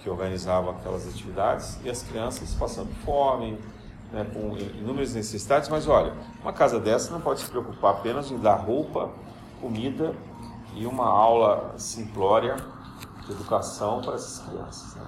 que 0.01 0.09
organizavam 0.09 0.71
aquelas 0.71 1.07
atividades 1.07 1.79
e 1.83 1.89
as 1.89 2.03
crianças 2.03 2.53
passando 2.55 2.93
fome, 3.05 3.57
né, 4.11 4.25
com 4.33 4.55
inúmeras 4.77 5.13
necessidades, 5.13 5.69
mas 5.69 5.87
olha, 5.87 6.13
uma 6.41 6.53
casa 6.53 6.79
dessa 6.79 7.11
não 7.11 7.19
pode 7.19 7.41
se 7.41 7.49
preocupar 7.49 7.95
apenas 7.95 8.29
em 8.29 8.37
dar 8.37 8.55
roupa, 8.55 9.11
comida 9.59 10.13
e 10.75 10.85
uma 10.85 11.07
aula 11.07 11.73
simplória 11.77 12.55
de 13.25 13.31
educação 13.31 14.01
para 14.01 14.15
essas 14.15 14.45
crianças. 14.45 14.95
Né? 14.95 15.07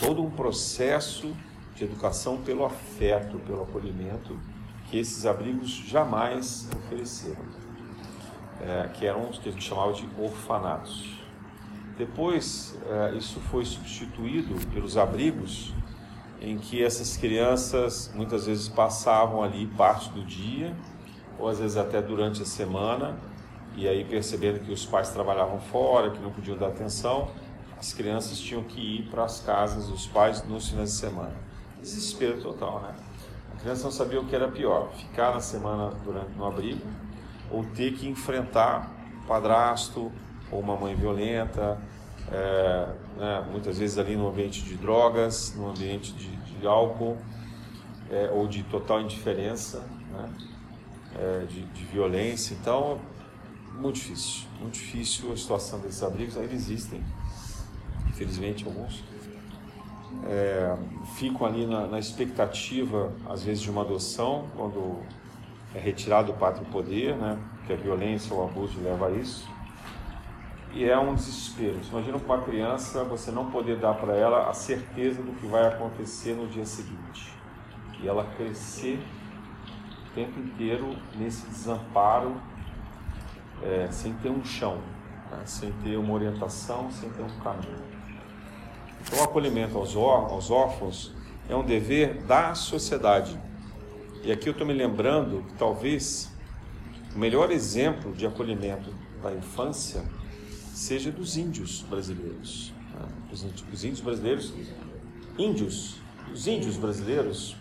Todo 0.00 0.22
um 0.22 0.30
processo 0.30 1.34
de 1.74 1.84
educação 1.84 2.38
pelo 2.38 2.64
afeto, 2.64 3.38
pelo 3.40 3.62
acolhimento, 3.62 4.38
que 4.90 4.98
esses 4.98 5.26
abrigos 5.26 5.70
jamais 5.70 6.68
ofereceram, 6.76 7.42
é, 8.60 8.88
que 8.94 9.06
eram 9.06 9.28
os 9.28 9.38
que 9.38 9.48
a 9.48 9.52
gente 9.52 9.64
chamava 9.64 9.92
de 9.92 10.08
orfanatos. 10.18 11.18
Depois, 11.96 12.78
é, 12.86 13.16
isso 13.16 13.40
foi 13.50 13.64
substituído 13.64 14.54
pelos 14.72 14.96
abrigos 14.96 15.74
em 16.40 16.56
que 16.56 16.82
essas 16.82 17.16
crianças 17.16 18.10
muitas 18.14 18.46
vezes 18.46 18.68
passavam 18.68 19.42
ali 19.42 19.66
parte 19.66 20.08
do 20.10 20.24
dia, 20.24 20.74
ou 21.38 21.48
às 21.48 21.58
vezes 21.58 21.76
até 21.76 22.00
durante 22.00 22.42
a 22.42 22.44
semana, 22.44 23.18
e 23.76 23.86
aí 23.88 24.04
percebendo 24.04 24.60
que 24.60 24.72
os 24.72 24.86
pais 24.86 25.10
trabalhavam 25.10 25.60
fora, 25.60 26.10
que 26.10 26.20
não 26.20 26.30
podiam 26.30 26.56
dar 26.56 26.68
atenção, 26.68 27.28
as 27.78 27.92
crianças 27.92 28.38
tinham 28.38 28.62
que 28.62 28.98
ir 28.98 29.02
para 29.10 29.24
as 29.24 29.40
casas 29.40 29.88
dos 29.88 30.06
pais 30.06 30.42
nos 30.48 30.68
finais 30.68 30.90
de 30.90 30.96
semana. 30.96 31.34
Desespero 31.80 32.40
total, 32.40 32.80
né? 32.80 33.07
A 33.58 33.60
criança 33.60 33.84
não 33.84 33.90
sabia 33.90 34.20
o 34.20 34.24
que 34.24 34.36
era 34.36 34.46
pior, 34.46 34.92
ficar 34.92 35.34
na 35.34 35.40
semana 35.40 35.90
durante 36.04 36.30
no 36.36 36.46
abrigo 36.46 36.86
ou 37.50 37.64
ter 37.64 37.92
que 37.94 38.08
enfrentar 38.08 38.88
padrasto 39.26 40.12
ou 40.48 40.60
uma 40.60 40.76
mãe 40.76 40.94
violenta, 40.94 41.76
é, 42.30 42.94
né, 43.16 43.48
muitas 43.50 43.80
vezes 43.80 43.98
ali 43.98 44.14
no 44.14 44.28
ambiente 44.28 44.62
de 44.62 44.76
drogas, 44.76 45.54
no 45.56 45.70
ambiente 45.70 46.12
de, 46.12 46.30
de 46.36 46.66
álcool, 46.68 47.18
é, 48.08 48.30
ou 48.32 48.46
de 48.46 48.62
total 48.62 49.00
indiferença, 49.00 49.80
né, 50.12 50.30
é, 51.18 51.44
de, 51.46 51.62
de, 51.62 51.84
violência. 51.86 52.54
Então, 52.54 53.00
muito 53.74 53.96
difícil, 53.96 54.46
muito 54.60 54.74
difícil 54.74 55.32
a 55.32 55.36
situação 55.36 55.80
desses 55.80 56.02
abrigos. 56.04 56.36
Ainda 56.36 56.54
existem, 56.54 57.02
infelizmente, 58.08 58.64
alguns. 58.64 59.02
É, 60.26 60.76
ficam 61.16 61.46
ali 61.46 61.66
na, 61.66 61.86
na, 61.86 61.98
expectativa, 61.98 63.12
às 63.28 63.42
vezes, 63.42 63.62
de 63.62 63.70
uma 63.70 63.82
adoção, 63.82 64.46
quando 64.56 65.00
é 65.74 65.78
retirado 65.78 66.32
o 66.32 66.34
pátrio 66.34 66.66
poder, 66.66 67.14
né, 67.16 67.38
que 67.66 67.72
a 67.72 67.76
violência 67.76 68.34
ou 68.34 68.42
o 68.42 68.48
abuso 68.48 68.80
leva 68.82 69.08
a 69.08 69.10
isso 69.10 69.48
e 70.72 70.84
é 70.84 70.98
um 70.98 71.14
desespero. 71.14 71.78
Você 71.82 71.90
imagina 71.90 72.18
com 72.18 72.32
uma 72.32 72.42
criança 72.42 73.02
você 73.04 73.30
não 73.30 73.50
poder 73.50 73.78
dar 73.78 73.94
para 73.94 74.14
ela 74.14 74.48
a 74.48 74.52
certeza 74.52 75.22
do 75.22 75.32
que 75.32 75.46
vai 75.46 75.66
acontecer 75.66 76.34
no 76.34 76.46
dia 76.46 76.64
seguinte 76.64 77.32
e 78.00 78.08
ela 78.08 78.24
crescer 78.36 79.02
o 80.06 80.14
tempo 80.14 80.38
inteiro 80.38 80.96
nesse 81.16 81.46
desamparo, 81.46 82.36
é, 83.62 83.88
sem 83.90 84.12
ter 84.14 84.30
um 84.30 84.44
chão, 84.44 84.78
né? 85.30 85.42
sem 85.44 85.72
ter 85.82 85.96
uma 85.96 86.12
orientação, 86.12 86.90
sem 86.90 87.10
ter 87.10 87.22
um 87.22 87.40
caminho. 87.40 87.87
Então, 89.02 89.20
o 89.20 89.22
acolhimento 89.22 89.76
aos, 89.76 89.94
aos 89.96 90.50
órfãos 90.50 91.12
é 91.48 91.56
um 91.56 91.64
dever 91.64 92.22
da 92.22 92.54
sociedade. 92.54 93.38
E 94.22 94.32
aqui 94.32 94.48
eu 94.48 94.52
estou 94.52 94.66
me 94.66 94.74
lembrando 94.74 95.44
que 95.48 95.54
talvez 95.54 96.30
o 97.14 97.18
melhor 97.18 97.50
exemplo 97.50 98.12
de 98.12 98.26
acolhimento 98.26 98.92
da 99.22 99.32
infância 99.32 100.02
seja 100.74 101.10
dos 101.10 101.36
índios 101.36 101.82
brasileiros. 101.82 102.72
Né? 102.94 103.08
Os, 103.72 103.84
índios 103.84 104.00
brasileiros, 104.00 104.52
índios, 105.38 105.96
os 106.32 106.46
índios 106.46 106.76
brasileiros, 106.76 107.56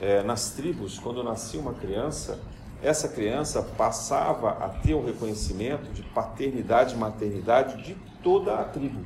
é, 0.00 0.22
nas 0.22 0.52
tribos, 0.52 0.98
quando 0.98 1.22
nascia 1.22 1.60
uma 1.60 1.74
criança, 1.74 2.40
essa 2.82 3.08
criança 3.08 3.62
passava 3.62 4.52
a 4.52 4.68
ter 4.68 4.94
o 4.94 5.04
reconhecimento 5.04 5.92
de 5.92 6.02
paternidade 6.02 6.94
e 6.94 6.98
maternidade 6.98 7.82
de 7.82 7.94
toda 8.22 8.54
a 8.54 8.64
tribo. 8.64 9.04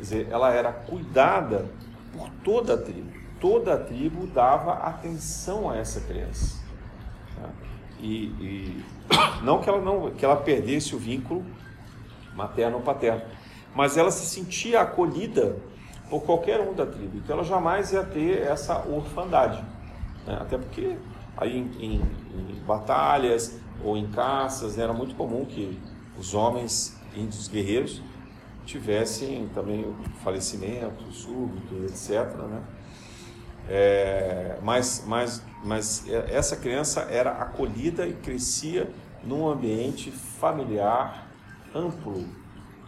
Quer 0.00 0.04
dizer, 0.04 0.28
ela 0.30 0.50
era 0.50 0.72
cuidada 0.72 1.70
por 2.10 2.30
toda 2.42 2.72
a 2.72 2.78
tribo. 2.78 3.12
Toda 3.38 3.74
a 3.74 3.76
tribo 3.76 4.26
dava 4.26 4.72
atenção 4.72 5.68
a 5.68 5.76
essa 5.76 6.00
criança. 6.00 6.58
Né? 7.36 7.50
e, 8.02 8.24
e 8.40 8.84
não 9.44 9.60
que 9.60 9.68
ela 9.68 9.80
não 9.82 10.10
que 10.10 10.24
ela 10.24 10.36
perdesse 10.36 10.96
o 10.96 10.98
vínculo 10.98 11.44
materno 12.34 12.78
ou 12.78 12.82
paterno, 12.82 13.20
mas 13.74 13.98
ela 13.98 14.10
se 14.10 14.24
sentia 14.24 14.80
acolhida 14.80 15.58
por 16.08 16.22
qualquer 16.22 16.60
um 16.60 16.72
da 16.72 16.86
tribo. 16.86 17.18
Então 17.18 17.36
ela 17.36 17.44
jamais 17.44 17.92
ia 17.92 18.02
ter 18.02 18.40
essa 18.40 18.86
orfandade, 18.88 19.62
né? 20.26 20.38
até 20.40 20.56
porque 20.56 20.96
aí 21.36 21.58
em, 21.58 21.70
em, 21.78 21.94
em, 22.00 22.62
batalhas 22.66 23.60
ou 23.84 23.98
em 23.98 24.06
caças 24.06 24.78
era 24.78 24.94
muito 24.94 25.14
comum 25.14 25.44
que 25.44 25.78
os 26.18 26.32
homens 26.32 26.98
índios 27.14 27.48
guerreiros 27.48 28.00
tivessem 28.70 29.48
também 29.48 29.84
falecimento 30.22 31.10
súbito, 31.12 31.74
etc. 31.84 32.36
Né? 32.48 32.62
É, 33.68 34.58
mas, 34.62 35.04
mas, 35.06 35.42
mas 35.64 36.08
essa 36.08 36.56
criança 36.56 37.00
era 37.02 37.32
acolhida 37.32 38.06
e 38.06 38.12
crescia 38.14 38.88
num 39.24 39.48
ambiente 39.48 40.10
familiar 40.10 41.28
amplo 41.74 42.24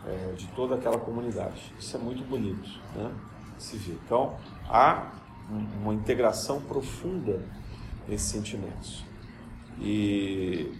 é, 0.06 0.32
de 0.32 0.46
toda 0.48 0.76
aquela 0.76 0.98
comunidade. 0.98 1.74
Isso 1.78 1.96
é 1.96 2.00
muito 2.00 2.24
bonito, 2.24 2.68
né? 2.94 3.12
Se 3.58 3.76
vê. 3.76 3.92
Então 4.04 4.36
há 4.68 5.12
uma 5.82 5.92
integração 5.92 6.60
profunda 6.60 7.42
nesses 8.08 8.28
sentimentos. 8.28 9.04
E 9.80 10.72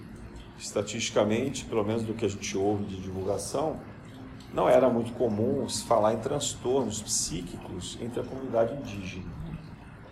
estatisticamente, 0.59 1.65
pelo 1.65 1.85
menos 1.85 2.05
do 2.05 2.15
que 2.15 2.25
a 2.25 2.29
gente 2.29 2.57
ouve 2.57 2.85
de 2.85 3.01
divulgação, 3.01 3.81
não 4.53 4.69
era 4.69 4.89
muito 4.89 5.13
comum 5.15 5.69
se 5.69 5.85
falar 5.85 6.15
em 6.15 6.19
transtornos 6.19 7.01
psíquicos 7.01 7.99
entre 8.01 8.21
a 8.21 8.25
comunidade 8.25 8.75
indígena. 8.75 9.25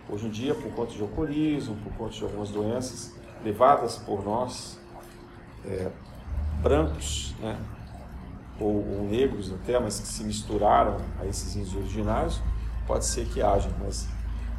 Hoje 0.09 0.27
em 0.27 0.29
dia, 0.29 0.55
por 0.55 0.71
conta 0.73 0.93
de 0.93 1.01
alcoolismo, 1.01 1.75
por 1.83 1.93
conta 1.93 2.11
de 2.11 2.23
algumas 2.23 2.49
doenças 2.49 3.15
levadas 3.43 3.97
por 3.97 4.25
nós, 4.25 4.79
é, 5.65 5.91
brancos, 6.61 7.35
né, 7.39 7.57
ou, 8.59 8.75
ou, 8.75 9.07
negros 9.09 9.53
até, 9.53 9.79
mas 9.79 9.99
que 9.99 10.07
se 10.07 10.23
misturaram 10.23 10.97
a 11.19 11.25
esses 11.25 11.55
índios 11.55 11.75
originários, 11.75 12.41
pode 12.85 13.05
ser 13.05 13.25
que 13.27 13.41
haja, 13.41 13.69
mas 13.79 14.07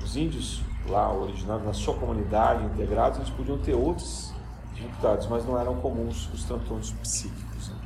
os 0.03 0.17
índios 0.17 0.63
lá 0.89 1.13
originários, 1.13 1.65
na 1.67 1.73
sua 1.73 1.95
comunidade, 1.95 2.65
integrados, 2.65 3.19
eles 3.19 3.31
podiam 3.31 3.59
ter 3.59 3.75
outras 3.75 4.33
dificuldades, 4.75 5.27
mas 5.29 5.45
não 5.45 5.59
eram 5.59 5.77
comuns 5.77 6.29
os 6.33 6.45
transtornos 6.45 6.93
psíquicos 6.93 7.69
né, 7.69 7.77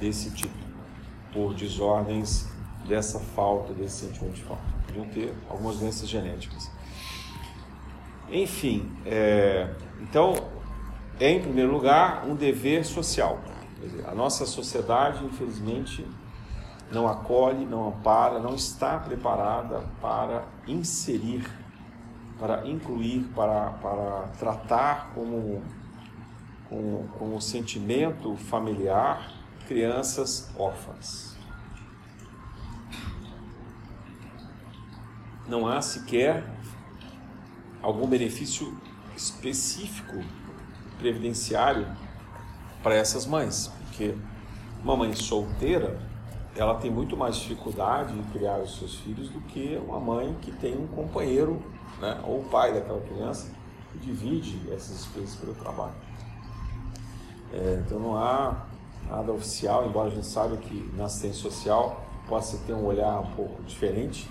desse 0.00 0.30
tipo, 0.30 0.65
por 1.36 1.52
desordens 1.52 2.48
dessa 2.88 3.20
falta, 3.20 3.74
desse 3.74 4.06
sentimento 4.06 4.36
de 4.36 4.42
falta. 4.42 4.62
Podiam 4.86 5.06
ter 5.08 5.34
algumas 5.50 5.76
doenças 5.76 6.08
genéticas. 6.08 6.70
Enfim, 8.30 8.90
é, 9.04 9.70
então, 10.00 10.32
é 11.20 11.30
em 11.30 11.42
primeiro 11.42 11.70
lugar 11.70 12.24
um 12.26 12.34
dever 12.34 12.86
social. 12.86 13.38
Dizer, 13.82 14.06
a 14.08 14.14
nossa 14.14 14.46
sociedade, 14.46 15.22
infelizmente, 15.26 16.06
não 16.90 17.06
acolhe, 17.06 17.66
não 17.66 17.88
ampara, 17.88 18.38
não 18.38 18.54
está 18.54 18.98
preparada 18.98 19.84
para 20.00 20.44
inserir, 20.66 21.46
para 22.38 22.66
incluir, 22.66 23.28
para, 23.34 23.70
para 23.72 24.28
tratar 24.38 25.10
como, 25.14 25.62
com, 26.70 27.06
com 27.18 27.36
o 27.36 27.40
sentimento 27.42 28.34
familiar 28.36 29.45
crianças 29.66 30.50
órfãs. 30.56 31.36
não 35.48 35.66
há 35.66 35.80
sequer 35.80 36.44
algum 37.82 38.06
benefício 38.06 38.76
específico 39.16 40.22
previdenciário 40.98 41.86
para 42.82 42.94
essas 42.94 43.26
mães, 43.26 43.70
porque 43.84 44.14
uma 44.82 44.96
mãe 44.96 45.14
solteira 45.14 46.00
ela 46.54 46.74
tem 46.76 46.90
muito 46.90 47.16
mais 47.16 47.36
dificuldade 47.36 48.14
em 48.14 48.22
criar 48.24 48.58
os 48.58 48.78
seus 48.78 48.94
filhos 48.96 49.28
do 49.28 49.40
que 49.42 49.80
uma 49.86 50.00
mãe 50.00 50.34
que 50.40 50.50
tem 50.52 50.74
um 50.74 50.86
companheiro, 50.86 51.62
né, 52.00 52.18
ou 52.24 52.40
o 52.40 52.44
pai 52.44 52.72
daquela 52.72 53.00
criança 53.00 53.50
que 53.92 53.98
divide 53.98 54.60
essas 54.72 54.96
despesas 54.96 55.36
pelo 55.36 55.54
trabalho. 55.54 55.94
É, 57.52 57.82
então 57.84 57.98
não 57.98 58.16
há 58.16 58.65
nada 59.08 59.32
oficial, 59.32 59.86
embora 59.86 60.08
a 60.08 60.10
gente 60.10 60.26
saiba 60.26 60.56
que 60.56 60.90
na 60.94 61.04
assistência 61.04 61.42
social 61.42 62.04
possa 62.28 62.58
ter 62.66 62.72
um 62.72 62.84
olhar 62.84 63.20
um 63.20 63.30
pouco 63.34 63.62
diferente, 63.62 64.28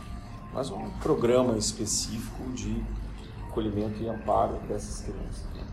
mas 0.54 0.70
um 0.70 0.90
programa 1.00 1.58
específico 1.58 2.44
de 2.52 2.84
acolhimento 3.50 4.02
e 4.04 4.10
amparo 4.10 4.58
dessas 4.68 5.02
crianças. 5.02 5.46
Né? 5.54 5.64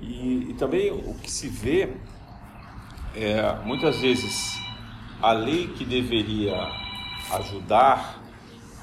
E, 0.00 0.50
e, 0.50 0.54
também 0.54 0.92
o 0.92 1.14
que 1.14 1.30
se 1.30 1.48
vê 1.48 1.96
é 3.14 3.56
muitas 3.64 3.98
vezes 3.98 4.56
a 5.20 5.32
lei 5.32 5.68
que 5.68 5.84
deveria 5.84 6.54
ajudar 7.32 8.22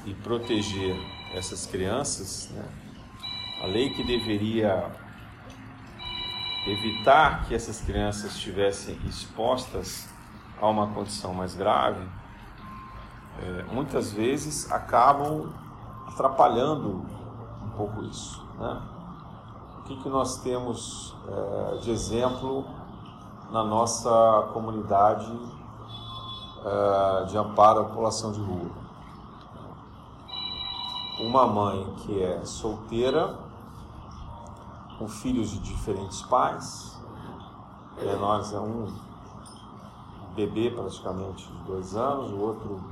e 0.04 0.12
proteger 0.12 0.96
essas 1.34 1.66
crianças, 1.66 2.50
né? 2.52 2.64
a 3.62 3.66
lei 3.66 3.90
que 3.90 4.04
deveria 4.04 5.03
evitar 6.66 7.44
que 7.44 7.54
essas 7.54 7.80
crianças 7.80 8.32
estivessem 8.32 8.98
expostas 9.06 10.08
a 10.60 10.66
uma 10.66 10.86
condição 10.88 11.34
mais 11.34 11.54
grave, 11.54 12.06
é, 13.40 13.62
muitas 13.64 14.12
vezes 14.12 14.70
acabam 14.70 15.52
atrapalhando 16.06 17.04
um 17.62 17.70
pouco 17.76 18.04
isso. 18.04 18.42
Né? 18.58 18.82
O 19.78 19.82
que, 19.82 19.96
que 19.96 20.08
nós 20.08 20.38
temos 20.38 21.14
é, 21.28 21.76
de 21.78 21.90
exemplo 21.90 22.64
na 23.50 23.62
nossa 23.62 24.48
comunidade 24.52 25.30
é, 26.64 27.24
de 27.24 27.36
amparo 27.36 27.80
à 27.80 27.84
população 27.84 28.32
de 28.32 28.40
rua? 28.40 28.84
Uma 31.20 31.46
mãe 31.46 31.94
que 31.98 32.22
é 32.22 32.44
solteira, 32.44 33.36
com 34.98 35.08
filhos 35.08 35.50
de 35.50 35.58
diferentes 35.60 36.22
pais, 36.22 36.96
é, 37.98 38.16
nós 38.16 38.52
é 38.52 38.58
um 38.58 38.92
bebê 40.34 40.70
praticamente 40.70 41.46
de 41.46 41.58
dois 41.64 41.94
anos, 41.94 42.30
o 42.32 42.38
outro 42.38 42.82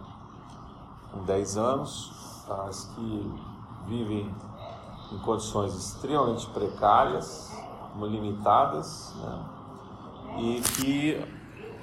com 1.12 1.24
10 1.24 1.56
anos, 1.58 2.44
as 2.66 2.84
que 2.94 3.32
vivem 3.86 4.34
em 5.12 5.18
condições 5.18 5.74
extremamente 5.74 6.46
precárias, 6.48 7.52
limitadas, 8.00 9.14
né? 9.20 9.44
e 10.38 10.60
que 10.62 11.24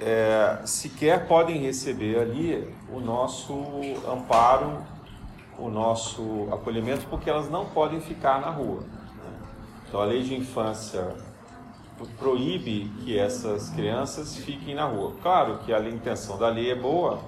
é, 0.00 0.62
sequer 0.64 1.28
podem 1.28 1.58
receber 1.58 2.18
ali 2.18 2.74
o 2.92 2.98
nosso 2.98 3.54
amparo, 4.10 4.84
o 5.56 5.68
nosso 5.68 6.48
acolhimento, 6.50 7.06
porque 7.08 7.30
elas 7.30 7.48
não 7.48 7.66
podem 7.66 8.00
ficar 8.00 8.40
na 8.40 8.50
rua. 8.50 8.82
Então 9.90 10.00
a 10.00 10.04
lei 10.04 10.22
de 10.22 10.36
infância 10.36 11.16
proíbe 12.16 12.88
que 13.00 13.18
essas 13.18 13.70
crianças 13.70 14.36
fiquem 14.36 14.72
na 14.72 14.84
rua. 14.84 15.14
Claro 15.20 15.58
que 15.58 15.74
a 15.74 15.80
intenção 15.80 16.38
da 16.38 16.48
lei 16.48 16.70
é 16.70 16.76
boa, 16.76 17.18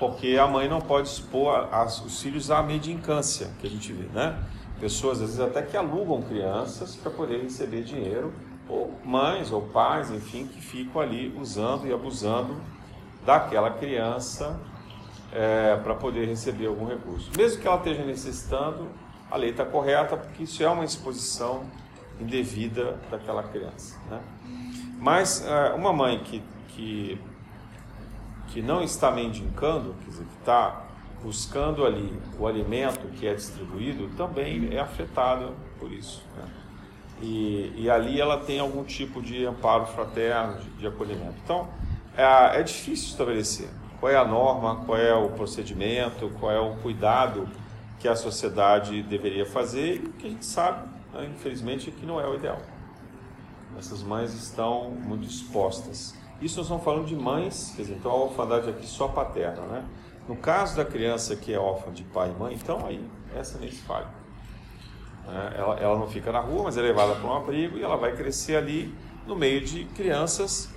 porque 0.00 0.36
a 0.36 0.44
mãe 0.44 0.68
não 0.68 0.80
pode 0.80 1.06
expor 1.06 1.68
os 2.04 2.20
filhos 2.20 2.50
à 2.50 2.60
medicância, 2.60 3.48
que 3.60 3.68
a 3.68 3.70
gente 3.70 3.92
vê, 3.92 4.08
né? 4.12 4.36
Pessoas, 4.80 5.22
às 5.22 5.36
vezes, 5.36 5.40
até 5.40 5.62
que 5.62 5.76
alugam 5.76 6.20
crianças 6.20 6.96
para 6.96 7.08
poder 7.12 7.40
receber 7.40 7.84
dinheiro, 7.84 8.32
ou 8.68 8.92
mães 9.04 9.52
ou 9.52 9.62
pais, 9.62 10.10
enfim, 10.10 10.44
que 10.44 10.60
ficam 10.60 11.00
ali 11.00 11.32
usando 11.40 11.86
e 11.86 11.92
abusando 11.92 12.56
daquela 13.24 13.70
criança 13.70 14.58
é, 15.32 15.76
para 15.76 15.94
poder 15.94 16.26
receber 16.26 16.66
algum 16.66 16.86
recurso. 16.86 17.30
Mesmo 17.36 17.62
que 17.62 17.68
ela 17.68 17.76
esteja 17.76 18.04
necessitando, 18.04 18.88
a 19.30 19.36
lei 19.36 19.50
está 19.50 19.64
correta, 19.64 20.16
porque 20.16 20.42
isso 20.42 20.60
é 20.64 20.68
uma 20.68 20.84
exposição 20.84 21.62
indevida 22.20 22.98
daquela 23.10 23.42
criança. 23.42 23.98
Né? 24.10 24.20
Mas 24.98 25.46
é, 25.46 25.72
uma 25.74 25.92
mãe 25.92 26.18
que, 26.20 26.42
que 26.68 27.20
que 28.48 28.62
não 28.62 28.82
está 28.82 29.10
mendicando, 29.10 29.94
quer 30.00 30.10
dizer, 30.10 30.24
que 30.24 30.38
está 30.38 30.84
buscando 31.22 31.84
ali 31.84 32.12
o 32.38 32.46
alimento 32.46 33.06
que 33.18 33.26
é 33.26 33.34
distribuído, 33.34 34.08
também 34.16 34.74
é 34.74 34.80
afetada 34.80 35.50
por 35.78 35.92
isso. 35.92 36.24
Né? 36.36 36.44
E, 37.20 37.72
e, 37.76 37.90
ali 37.90 38.20
ela 38.20 38.38
tem 38.38 38.60
algum 38.60 38.84
tipo 38.84 39.20
de 39.20 39.44
amparo 39.44 39.86
fraterno, 39.86 40.58
de, 40.60 40.70
de 40.70 40.86
acolhimento. 40.86 41.34
Então, 41.42 41.68
é, 42.16 42.60
é, 42.60 42.62
difícil 42.62 43.08
estabelecer 43.08 43.68
qual 43.98 44.12
é 44.12 44.16
a 44.16 44.24
norma, 44.24 44.84
qual 44.86 44.96
é 44.96 45.12
o 45.12 45.28
procedimento, 45.30 46.30
qual 46.38 46.52
é 46.52 46.60
o 46.60 46.76
cuidado 46.76 47.48
que 47.98 48.06
a 48.06 48.14
sociedade 48.14 49.02
deveria 49.02 49.44
fazer 49.44 49.96
e 49.96 50.06
o 50.06 50.12
que 50.12 50.26
a 50.28 50.30
gente 50.30 50.46
sabe, 50.46 50.88
infelizmente, 51.24 51.90
é 51.90 51.92
que 51.92 52.04
não 52.04 52.20
é 52.20 52.26
o 52.26 52.34
ideal. 52.34 52.60
Essas 53.78 54.02
mães 54.02 54.32
estão 54.34 54.90
muito 54.90 55.26
expostas. 55.26 56.14
Isso 56.40 56.56
nós 56.56 56.66
estamos 56.66 56.84
falando 56.84 57.06
de 57.06 57.16
mães, 57.16 57.72
quer 57.74 57.82
dizer, 57.82 57.96
então 57.96 58.10
a 58.10 58.14
orfandade 58.14 58.68
aqui 58.68 58.86
só 58.86 59.08
paterna, 59.08 59.62
né? 59.62 59.84
No 60.28 60.36
caso 60.36 60.76
da 60.76 60.84
criança 60.84 61.34
que 61.34 61.52
é 61.52 61.58
órfã 61.58 61.92
de 61.92 62.04
pai 62.04 62.30
e 62.30 62.38
mãe, 62.38 62.54
então 62.54 62.86
aí 62.86 63.02
essa 63.34 63.58
nem 63.58 63.70
se 63.70 63.82
fala. 63.82 64.12
Né? 65.26 65.54
Ela, 65.56 65.74
ela 65.80 65.98
não 65.98 66.06
fica 66.06 66.30
na 66.30 66.40
rua, 66.40 66.64
mas 66.64 66.76
é 66.76 66.82
levada 66.82 67.14
para 67.14 67.26
um 67.26 67.34
abrigo 67.34 67.78
e 67.78 67.82
ela 67.82 67.96
vai 67.96 68.14
crescer 68.14 68.56
ali 68.56 68.94
no 69.26 69.34
meio 69.34 69.60
de 69.62 69.84
crianças 69.86 70.68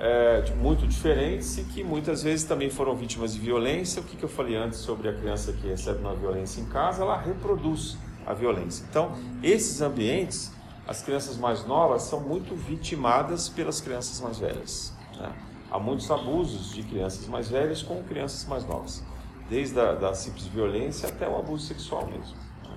é, 0.00 0.44
muito 0.56 0.86
diferentes 0.86 1.58
e 1.58 1.64
que 1.64 1.82
muitas 1.82 2.22
vezes 2.22 2.44
também 2.44 2.70
foram 2.70 2.94
vítimas 2.94 3.34
de 3.34 3.40
violência. 3.40 4.00
O 4.00 4.04
que, 4.04 4.16
que 4.16 4.24
eu 4.24 4.28
falei 4.28 4.56
antes 4.56 4.78
sobre 4.78 5.08
a 5.08 5.12
criança 5.12 5.52
que 5.52 5.68
recebe 5.68 6.00
uma 6.00 6.14
violência 6.14 6.60
em 6.60 6.66
casa, 6.66 7.02
ela 7.02 7.16
reproduz 7.16 7.96
a 8.28 8.34
violência. 8.34 8.84
Então, 8.90 9.12
esses 9.42 9.80
ambientes, 9.80 10.52
as 10.86 11.02
crianças 11.02 11.38
mais 11.38 11.64
novas 11.66 12.02
são 12.02 12.20
muito 12.20 12.54
vitimadas 12.54 13.48
pelas 13.48 13.80
crianças 13.80 14.20
mais 14.20 14.38
velhas. 14.38 14.92
Né? 15.18 15.32
Há 15.70 15.78
muitos 15.78 16.10
abusos 16.10 16.74
de 16.74 16.82
crianças 16.82 17.26
mais 17.26 17.48
velhas 17.48 17.82
com 17.82 18.02
crianças 18.04 18.46
mais 18.46 18.66
novas, 18.66 19.02
desde 19.48 19.80
a 19.80 19.94
da 19.94 20.12
simples 20.12 20.44
violência 20.44 21.08
até 21.08 21.26
o 21.26 21.38
abuso 21.38 21.66
sexual 21.66 22.06
mesmo. 22.06 22.36
Né? 22.64 22.76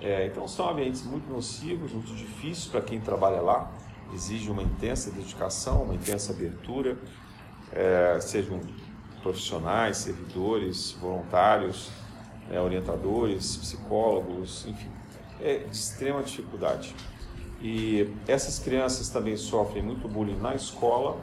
É, 0.00 0.26
então, 0.26 0.46
são 0.46 0.70
ambientes 0.70 1.02
muito 1.02 1.28
nocivos, 1.28 1.92
muito 1.92 2.14
difíceis 2.14 2.66
para 2.66 2.80
quem 2.80 3.00
trabalha 3.00 3.40
lá 3.40 3.68
exige 4.14 4.50
uma 4.50 4.62
intensa 4.62 5.10
dedicação, 5.10 5.84
uma 5.84 5.94
intensa 5.94 6.32
abertura, 6.32 6.98
é, 7.72 8.18
sejam 8.20 8.60
profissionais, 9.22 9.96
servidores, 9.96 10.92
voluntários, 11.00 11.90
é, 12.52 12.60
orientadores, 12.60 13.56
psicólogos, 13.56 14.66
enfim, 14.66 14.90
é 15.40 15.58
de 15.58 15.74
extrema 15.74 16.22
dificuldade. 16.22 16.94
E 17.60 18.12
essas 18.28 18.58
crianças 18.58 19.08
também 19.08 19.36
sofrem 19.36 19.82
muito 19.82 20.06
bullying 20.06 20.38
na 20.38 20.54
escola, 20.54 21.18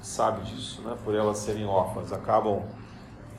sabe 0.00 0.44
disso, 0.44 0.80
né? 0.82 0.96
por 1.04 1.14
elas 1.14 1.38
serem 1.38 1.66
órfãs, 1.66 2.12
acabam 2.12 2.62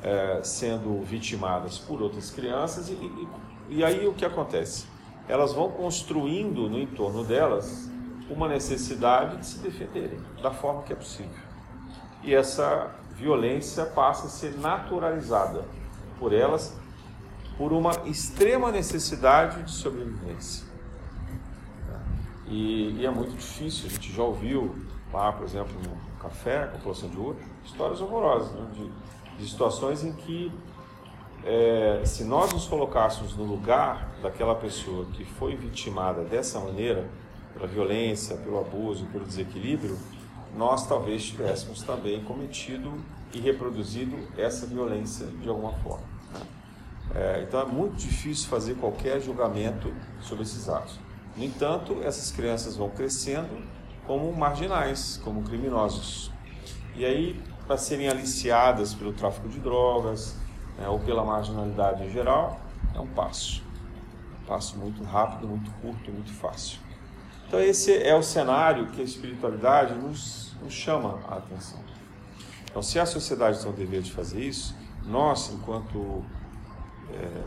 é, 0.04 0.42
sendo 0.44 1.02
vitimadas 1.04 1.78
por 1.78 2.02
outras 2.02 2.30
crianças 2.30 2.90
e, 2.90 2.94
e, 2.94 3.28
e 3.70 3.84
aí 3.84 4.08
o 4.08 4.14
que 4.14 4.26
acontece? 4.26 4.86
Elas 5.28 5.54
vão 5.54 5.70
construindo 5.72 6.68
no 6.68 6.80
entorno 6.80 7.24
delas 7.24 7.90
uma 8.30 8.48
necessidade 8.48 9.38
de 9.38 9.46
se 9.46 9.60
defenderem 9.60 10.20
da 10.42 10.52
forma 10.52 10.82
que 10.84 10.94
é 10.94 10.96
possível. 10.96 11.32
E 12.24 12.34
essa 12.34 12.92
violência 13.16 13.86
passa 13.86 14.28
a 14.28 14.30
ser 14.30 14.58
naturalizada 14.58 15.64
por 16.20 16.34
elas 16.34 16.81
por 17.62 17.74
uma 17.74 17.92
extrema 18.06 18.72
necessidade 18.72 19.62
de 19.62 19.70
sobrevivência. 19.70 20.66
E, 22.48 23.00
e, 23.00 23.06
é 23.06 23.12
muito 23.12 23.38
difícil, 23.38 23.86
a 23.86 23.90
gente 23.90 24.12
já 24.12 24.24
ouviu 24.24 24.76
lá, 25.14 25.32
por 25.32 25.46
exemplo, 25.46 25.72
no 25.80 26.18
café, 26.20 26.66
com 26.66 26.78
população 26.78 27.10
de 27.10 27.18
rua, 27.18 27.36
histórias 27.64 28.02
horrorosas, 28.02 28.52
né? 28.54 28.68
de, 28.74 29.38
de, 29.38 29.48
situações 29.48 30.04
em 30.04 30.12
que, 30.12 30.52
é, 31.46 32.02
se 32.04 32.24
nós 32.24 32.52
nos 32.52 32.66
colocássemos 32.66 33.38
no 33.38 33.44
lugar 33.44 34.10
daquela 34.24 34.56
pessoa 34.56 35.06
que 35.14 35.24
foi 35.24 35.56
vitimada 35.56 36.24
dessa 36.24 36.60
maneira, 36.60 37.08
pela 37.54 37.68
violência, 37.68 38.38
pelo 38.38 38.60
abuso, 38.60 39.06
pelo 39.12 39.24
desequilíbrio, 39.24 40.00
nós 40.58 40.88
talvez 40.88 41.26
tivéssemos 41.26 41.84
também 41.84 42.24
cometido 42.24 42.92
e 43.32 43.40
reproduzido 43.40 44.18
essa 44.36 44.66
violência 44.66 45.28
de 45.28 45.48
alguma 45.48 45.74
forma. 45.74 46.08
Né? 46.34 46.61
É, 47.14 47.44
então 47.46 47.60
é 47.60 47.66
muito 47.66 47.96
difícil 47.96 48.48
fazer 48.50 48.76
qualquer 48.76 49.20
julgamento 49.20 49.94
sobre 50.22 50.44
esses 50.44 50.70
atos. 50.70 51.00
No 51.36 51.44
entanto, 51.44 52.02
essas 52.04 52.32
crianças 52.32 52.76
vão 52.76 52.90
crescendo 52.90 53.62
como 54.06 54.32
marginais, 54.34 55.20
como 55.24 55.44
criminosos. 55.44 56.32
E 56.96 57.06
aí, 57.06 57.42
para 57.66 57.78
serem 57.78 58.10
aliciadas 58.10 58.94
pelo 58.94 59.14
tráfico 59.14 59.48
de 59.48 59.60
drogas 59.60 60.36
né, 60.78 60.88
ou 60.88 61.00
pela 61.00 61.24
marginalidade 61.24 62.04
em 62.04 62.10
geral, 62.10 62.60
é 62.94 63.00
um 63.00 63.08
passo. 63.08 63.64
Um 64.42 64.46
passo 64.46 64.78
muito 64.78 65.04
rápido, 65.04 65.48
muito 65.48 65.72
curto, 65.82 66.12
muito 66.12 66.34
fácil. 66.34 66.80
Então, 67.48 67.60
esse 67.60 67.96
é 68.02 68.16
o 68.16 68.24
cenário 68.24 68.88
que 68.88 69.02
a 69.02 69.04
espiritualidade 69.04 69.94
nos, 69.94 70.56
nos 70.62 70.74
chama 70.74 71.20
a 71.28 71.36
atenção. 71.36 71.80
Então, 72.70 72.82
se 72.82 72.98
a 72.98 73.06
sociedade 73.06 73.60
tem 73.60 73.70
o 73.70 73.74
dever 73.74 74.02
de 74.02 74.12
fazer 74.12 74.42
isso, 74.42 74.74
nós, 75.06 75.52
enquanto 75.54 76.24
é, 77.14 77.44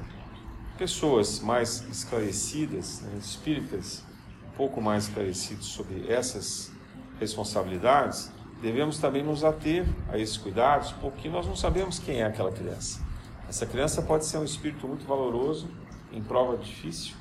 pessoas 0.78 1.40
mais 1.40 1.82
esclarecidas, 1.88 3.00
né, 3.02 3.18
espíritas, 3.18 4.04
um 4.48 4.56
pouco 4.56 4.80
mais 4.80 5.04
esclarecidos 5.04 5.66
sobre 5.66 6.10
essas 6.10 6.72
responsabilidades, 7.18 8.30
devemos 8.60 8.98
também 8.98 9.22
nos 9.22 9.44
ater 9.44 9.86
a 10.08 10.18
esses 10.18 10.36
cuidados, 10.36 10.92
porque 10.92 11.28
nós 11.28 11.46
não 11.46 11.56
sabemos 11.56 11.98
quem 11.98 12.20
é 12.20 12.24
aquela 12.24 12.50
criança. 12.50 13.00
Essa 13.48 13.66
criança 13.66 14.02
pode 14.02 14.24
ser 14.24 14.38
um 14.38 14.44
espírito 14.44 14.88
muito 14.88 15.06
valoroso, 15.06 15.68
em 16.12 16.22
prova 16.22 16.56
difícil, 16.56 17.14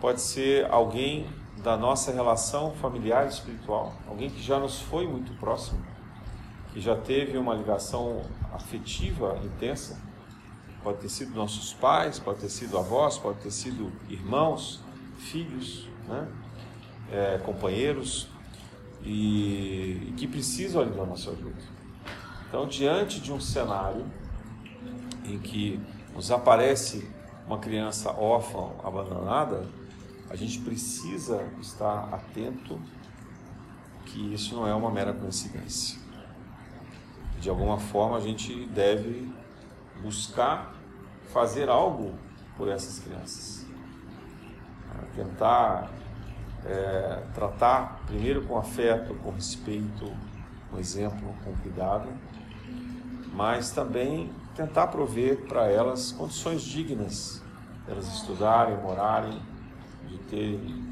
pode 0.00 0.20
ser 0.20 0.66
alguém 0.70 1.26
da 1.62 1.76
nossa 1.76 2.12
relação 2.12 2.72
familiar 2.72 3.26
e 3.26 3.28
espiritual, 3.28 3.94
alguém 4.08 4.30
que 4.30 4.42
já 4.42 4.58
nos 4.58 4.80
foi 4.80 5.06
muito 5.06 5.32
próximo, 5.38 5.80
que 6.72 6.80
já 6.80 6.96
teve 6.96 7.36
uma 7.36 7.54
ligação 7.54 8.22
afetiva 8.52 9.38
intensa. 9.44 10.00
Pode 10.82 10.98
ter 10.98 11.08
sido 11.08 11.34
nossos 11.34 11.74
pais, 11.74 12.18
pode 12.18 12.40
ter 12.40 12.48
sido 12.48 12.78
avós, 12.78 13.18
pode 13.18 13.38
ter 13.40 13.50
sido 13.50 13.92
irmãos, 14.08 14.80
filhos, 15.18 15.88
né? 16.08 16.28
É, 17.12 17.38
companheiros, 17.38 18.28
e, 19.02 20.08
e 20.08 20.14
que 20.16 20.26
precisam 20.26 20.82
ali 20.82 20.90
da 20.90 21.04
nossa 21.04 21.30
ajuda. 21.30 21.62
Então, 22.48 22.66
diante 22.66 23.20
de 23.20 23.32
um 23.32 23.40
cenário 23.40 24.06
em 25.24 25.38
que 25.38 25.80
nos 26.14 26.30
aparece 26.30 27.08
uma 27.46 27.58
criança 27.58 28.10
órfã, 28.10 28.70
abandonada, 28.84 29.66
a 30.28 30.36
gente 30.36 30.60
precisa 30.60 31.44
estar 31.60 32.12
atento 32.12 32.80
que 34.06 34.32
isso 34.32 34.54
não 34.54 34.66
é 34.66 34.74
uma 34.74 34.90
mera 34.90 35.12
coincidência. 35.12 35.98
De 37.40 37.48
alguma 37.48 37.78
forma 37.78 38.16
a 38.16 38.20
gente 38.20 38.66
deve 38.66 39.32
buscar 40.02 40.74
fazer 41.32 41.68
algo 41.68 42.14
por 42.56 42.68
essas 42.68 42.98
crianças. 42.98 43.66
Tentar 45.14 45.90
é, 46.64 47.22
tratar 47.34 48.00
primeiro 48.06 48.42
com 48.42 48.58
afeto, 48.58 49.14
com 49.14 49.30
respeito, 49.30 50.12
com 50.70 50.78
exemplo, 50.78 51.34
com 51.44 51.54
cuidado, 51.56 52.08
mas 53.32 53.70
também 53.70 54.30
tentar 54.54 54.88
prover 54.88 55.46
para 55.46 55.66
elas 55.66 56.12
condições 56.12 56.62
dignas, 56.62 57.42
elas 57.88 58.06
estudarem, 58.14 58.76
morarem, 58.76 59.40
de 60.08 60.18
terem 60.18 60.84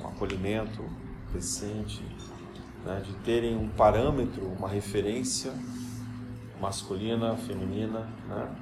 um 0.00 0.06
acolhimento 0.06 0.84
decente, 1.32 2.04
né, 2.84 3.02
de 3.04 3.12
terem 3.16 3.56
um 3.56 3.68
parâmetro, 3.68 4.46
uma 4.46 4.68
referência 4.68 5.52
masculina, 6.60 7.36
feminina, 7.36 8.08
né, 8.28 8.56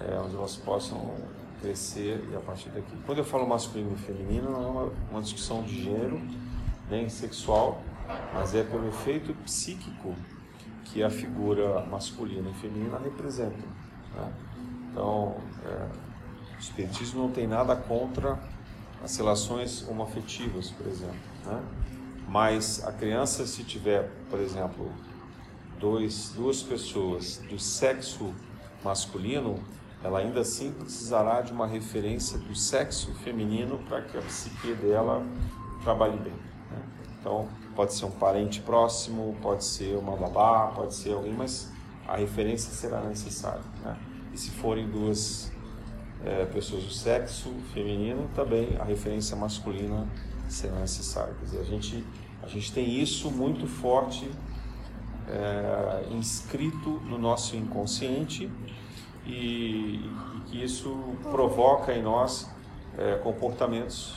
é, 0.00 0.18
onde 0.18 0.34
elas 0.34 0.56
possam 0.56 1.14
crescer 1.60 2.28
e 2.30 2.36
a 2.36 2.40
partir 2.40 2.68
daqui. 2.70 2.96
Quando 3.06 3.18
eu 3.18 3.24
falo 3.24 3.46
masculino 3.46 3.92
e 3.92 3.98
feminino, 3.98 4.50
não 4.50 4.62
é 4.62 4.66
uma, 4.66 4.92
uma 5.10 5.22
discussão 5.22 5.62
de 5.62 5.82
gênero, 5.82 6.20
nem 6.90 7.08
sexual, 7.08 7.82
mas 8.34 8.54
é 8.54 8.62
pelo 8.62 8.86
efeito 8.88 9.32
psíquico 9.44 10.14
que 10.84 11.02
a 11.02 11.10
figura 11.10 11.80
masculina 11.86 12.50
e 12.50 12.54
feminina 12.54 12.98
representam. 12.98 13.68
Né? 14.14 14.32
Então, 14.90 15.36
é, 15.64 15.88
o 16.54 16.58
Espiritismo 16.58 17.22
não 17.22 17.30
tem 17.30 17.46
nada 17.46 17.74
contra 17.74 18.38
as 19.02 19.16
relações 19.16 19.86
homoafetivas, 19.88 20.70
por 20.70 20.86
exemplo. 20.86 21.16
Né? 21.46 21.62
Mas 22.28 22.84
a 22.84 22.92
criança, 22.92 23.46
se 23.46 23.64
tiver, 23.64 24.10
por 24.30 24.40
exemplo, 24.40 24.90
dois, 25.84 26.32
duas 26.34 26.62
pessoas 26.62 27.42
do 27.50 27.58
sexo 27.58 28.32
masculino, 28.82 29.58
ela 30.02 30.20
ainda 30.20 30.40
assim 30.40 30.72
precisará 30.72 31.42
de 31.42 31.52
uma 31.52 31.66
referência 31.66 32.38
do 32.38 32.54
sexo 32.54 33.12
feminino 33.16 33.78
para 33.86 34.00
que 34.00 34.16
a 34.16 34.22
psique 34.22 34.72
dela 34.76 35.22
trabalhe 35.82 36.16
bem. 36.16 36.32
Né? 36.32 36.82
Então, 37.20 37.48
pode 37.76 37.92
ser 37.92 38.06
um 38.06 38.10
parente 38.10 38.62
próximo, 38.62 39.36
pode 39.42 39.62
ser 39.62 39.98
uma 39.98 40.16
babá, 40.16 40.72
pode 40.74 40.94
ser 40.94 41.12
alguém, 41.12 41.34
mas 41.34 41.70
a 42.08 42.16
referência 42.16 42.72
será 42.72 43.02
necessária. 43.02 43.62
Né? 43.82 43.94
E 44.32 44.38
se 44.38 44.52
forem 44.52 44.88
duas 44.88 45.52
é, 46.24 46.46
pessoas 46.46 46.82
do 46.84 46.92
sexo 46.92 47.50
feminino, 47.74 48.30
também 48.34 48.74
a 48.80 48.84
referência 48.84 49.36
masculina 49.36 50.08
será 50.48 50.78
necessária. 50.78 51.34
Quer 51.34 51.44
dizer, 51.44 51.60
a 51.60 51.64
gente, 51.64 52.06
a 52.42 52.48
gente 52.48 52.72
tem 52.72 52.98
isso 53.02 53.30
muito 53.30 53.66
forte 53.66 54.30
é, 55.28 56.14
inscrito 56.14 57.00
no 57.06 57.18
nosso 57.18 57.56
inconsciente 57.56 58.50
e, 59.26 59.30
e, 59.30 60.40
que 60.46 60.62
isso 60.62 60.96
provoca 61.30 61.92
em 61.92 62.02
nós 62.02 62.50
é, 62.98 63.16
comportamentos 63.16 64.16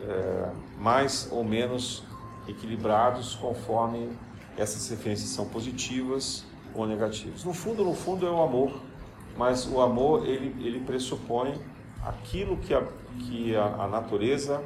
é, 0.00 0.50
mais 0.78 1.28
ou 1.30 1.44
menos 1.44 2.02
equilibrados 2.46 3.34
conforme 3.34 4.10
essas 4.56 4.88
referências 4.88 5.30
são 5.30 5.46
positivas 5.46 6.44
ou 6.74 6.86
negativas. 6.86 7.44
No 7.44 7.52
fundo, 7.52 7.84
no 7.84 7.94
fundo 7.94 8.26
é 8.26 8.30
o 8.30 8.42
amor 8.42 8.72
mas 9.38 9.64
o 9.66 9.80
amor 9.80 10.26
ele, 10.26 10.54
ele 10.66 10.80
pressupõe 10.80 11.54
aquilo 12.04 12.56
que 12.56 12.74
a, 12.74 12.82
que 13.20 13.54
a, 13.54 13.84
a 13.84 13.86
natureza, 13.86 14.60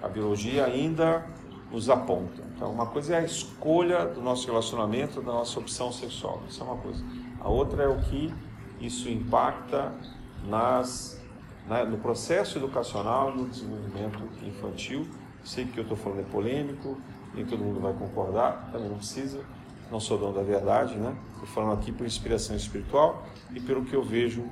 a 0.00 0.08
biologia 0.08 0.64
ainda 0.64 1.26
nos 1.70 1.90
aponta. 1.90 2.40
Então, 2.64 2.72
uma 2.72 2.86
coisa 2.86 3.16
é 3.16 3.18
a 3.18 3.22
escolha 3.22 4.06
do 4.06 4.22
nosso 4.22 4.46
relacionamento, 4.46 5.20
da 5.20 5.32
nossa 5.32 5.60
opção 5.60 5.92
sexual. 5.92 6.42
Isso 6.48 6.62
é 6.62 6.64
uma 6.64 6.78
coisa. 6.78 7.04
A 7.38 7.46
outra 7.46 7.82
é 7.82 7.88
o 7.88 7.98
que 7.98 8.32
isso 8.80 9.06
impacta 9.10 9.92
nas, 10.46 11.20
na, 11.68 11.84
no 11.84 11.98
processo 11.98 12.56
educacional 12.56 13.36
no 13.36 13.46
desenvolvimento 13.46 14.18
infantil. 14.42 15.06
Sei 15.44 15.66
que 15.66 15.76
eu 15.76 15.82
estou 15.82 15.94
falando 15.94 16.20
é 16.20 16.22
polêmico, 16.22 16.96
nem 17.34 17.44
todo 17.44 17.62
mundo 17.62 17.80
vai 17.80 17.92
concordar, 17.92 18.70
também 18.72 18.88
não 18.88 18.96
precisa, 18.96 19.44
não 19.90 20.00
sou 20.00 20.16
dono 20.16 20.32
da 20.32 20.42
verdade, 20.42 20.94
né? 20.94 21.14
Estou 21.34 21.46
falando 21.48 21.78
aqui 21.78 21.92
por 21.92 22.06
inspiração 22.06 22.56
espiritual 22.56 23.26
e 23.52 23.60
pelo 23.60 23.84
que 23.84 23.94
eu 23.94 24.02
vejo 24.02 24.42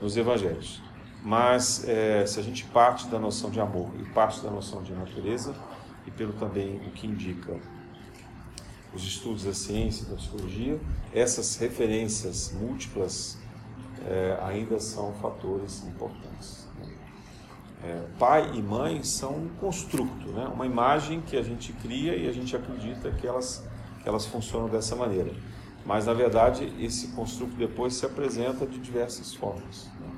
nos 0.00 0.16
evangelhos. 0.16 0.80
Mas 1.22 1.86
é, 1.86 2.24
se 2.24 2.40
a 2.40 2.42
gente 2.42 2.64
parte 2.64 3.08
da 3.08 3.18
noção 3.18 3.50
de 3.50 3.60
amor 3.60 3.90
e 4.00 4.04
parte 4.04 4.40
da 4.40 4.50
noção 4.50 4.82
de 4.82 4.94
natureza, 4.94 5.54
e 6.06 6.10
pelo 6.10 6.32
também 6.34 6.76
o 6.86 6.90
que 6.90 7.06
indica 7.06 7.58
os 8.94 9.04
estudos 9.04 9.44
da 9.44 9.54
ciência 9.54 10.04
e 10.04 10.06
da 10.06 10.16
psicologia, 10.16 10.78
essas 11.14 11.56
referências 11.56 12.52
múltiplas 12.52 13.38
é, 14.06 14.38
ainda 14.42 14.78
são 14.78 15.12
fatores 15.14 15.82
importantes. 15.84 16.68
É, 17.84 18.06
pai 18.18 18.52
e 18.54 18.62
mãe 18.62 19.02
são 19.02 19.36
um 19.36 19.48
construto, 19.60 20.28
né? 20.28 20.46
uma 20.52 20.66
imagem 20.66 21.20
que 21.20 21.36
a 21.36 21.42
gente 21.42 21.72
cria 21.74 22.14
e 22.14 22.28
a 22.28 22.32
gente 22.32 22.54
acredita 22.54 23.10
que 23.10 23.26
elas, 23.26 23.66
que 24.02 24.08
elas 24.08 24.24
funcionam 24.26 24.68
dessa 24.68 24.94
maneira. 24.94 25.32
Mas, 25.84 26.06
na 26.06 26.12
verdade, 26.12 26.72
esse 26.78 27.08
construto 27.08 27.56
depois 27.56 27.94
se 27.94 28.06
apresenta 28.06 28.64
de 28.66 28.78
diversas 28.78 29.34
formas, 29.34 29.90
né? 30.00 30.10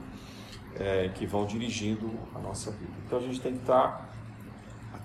é, 0.78 1.08
que 1.14 1.24
vão 1.24 1.46
dirigindo 1.46 2.10
a 2.34 2.38
nossa 2.38 2.70
vida. 2.70 2.92
Então, 3.06 3.18
a 3.18 3.22
gente 3.22 3.40
tem 3.40 3.52
que 3.54 3.60
estar 3.60 4.13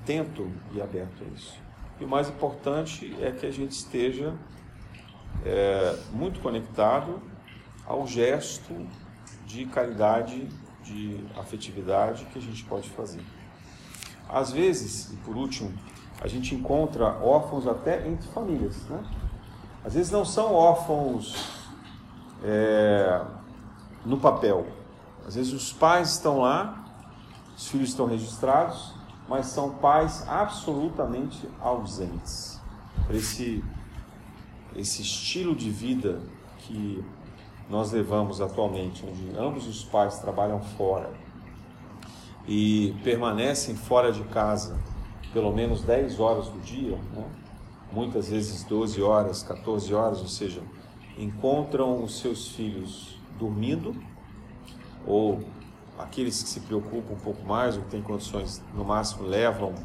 atento 0.02 0.50
e 0.72 0.82
aberto 0.82 1.24
a 1.24 1.36
isso. 1.36 1.58
E 2.00 2.06
o 2.06 2.08
mais 2.08 2.30
importante 2.30 3.16
é 3.22 3.32
que 3.32 3.46
a 3.46 3.52
gente 3.52 3.72
esteja 3.72 4.34
é, 5.46 5.98
muito 6.12 6.40
conectado 6.40 7.22
ao 7.86 8.08
gesto 8.08 8.88
de 9.46 9.66
caridade, 9.66 10.48
de 10.84 11.24
afetividade 11.38 12.26
que 12.26 12.40
a 12.40 12.42
gente 12.42 12.64
pode 12.66 12.90
fazer. 12.90 13.24
Às 14.28 14.52
vezes, 14.52 15.12
e 15.12 15.18
por 15.18 15.36
último, 15.36 15.74
a 16.22 16.28
gente 16.28 16.54
encontra 16.54 17.06
órfãos 17.06 17.68
até 17.68 18.08
entre 18.08 18.28
famílias, 18.30 18.84
né? 18.88 19.04
Às 19.84 19.94
vezes 19.94 20.12
não 20.12 20.26
são 20.26 20.54
órfãos 20.54 21.36
é, 22.44 23.22
no 24.06 24.18
papel. 24.18 24.68
Às 25.26 25.36
vezes 25.36 25.54
os 25.54 25.72
pais 25.72 26.12
estão 26.12 26.40
lá, 26.40 26.86
os 27.58 27.68
filhos 27.68 27.90
estão 27.90 28.06
registrados, 28.06 28.99
mas 29.30 29.46
são 29.46 29.70
pais 29.76 30.28
absolutamente 30.28 31.48
ausentes. 31.62 32.60
Esse, 33.12 33.64
esse 34.76 35.04
estilo 35.04 35.56
de 35.56 35.70
vida 35.70 36.20
que 36.58 37.06
nós 37.70 37.92
levamos 37.92 38.42
atualmente, 38.42 39.06
onde 39.06 39.38
ambos 39.38 39.68
os 39.68 39.84
pais 39.84 40.18
trabalham 40.18 40.60
fora 40.60 41.12
e 42.48 42.96
permanecem 43.04 43.76
fora 43.76 44.12
de 44.12 44.24
casa 44.24 44.80
pelo 45.32 45.54
menos 45.54 45.84
10 45.84 46.20
horas 46.20 46.48
do 46.48 46.60
dia, 46.62 46.98
né? 47.14 47.24
muitas 47.92 48.30
vezes 48.30 48.64
12 48.64 49.00
horas, 49.04 49.44
14 49.44 49.94
horas, 49.94 50.22
ou 50.22 50.28
seja, 50.28 50.62
encontram 51.16 52.04
os 52.04 52.20
seus 52.20 52.48
filhos 52.48 53.16
dormindo 53.38 53.96
ou 55.06 55.40
aqueles 56.00 56.42
que 56.42 56.50
se 56.50 56.62
preocupam 56.62 57.14
um 57.14 57.20
pouco 57.20 57.46
mais 57.46 57.76
ou 57.76 57.84
que 57.84 57.90
têm 57.90 58.02
condições, 58.02 58.64
no 58.74 58.86
máximo 58.86 59.28
levam 59.28 59.76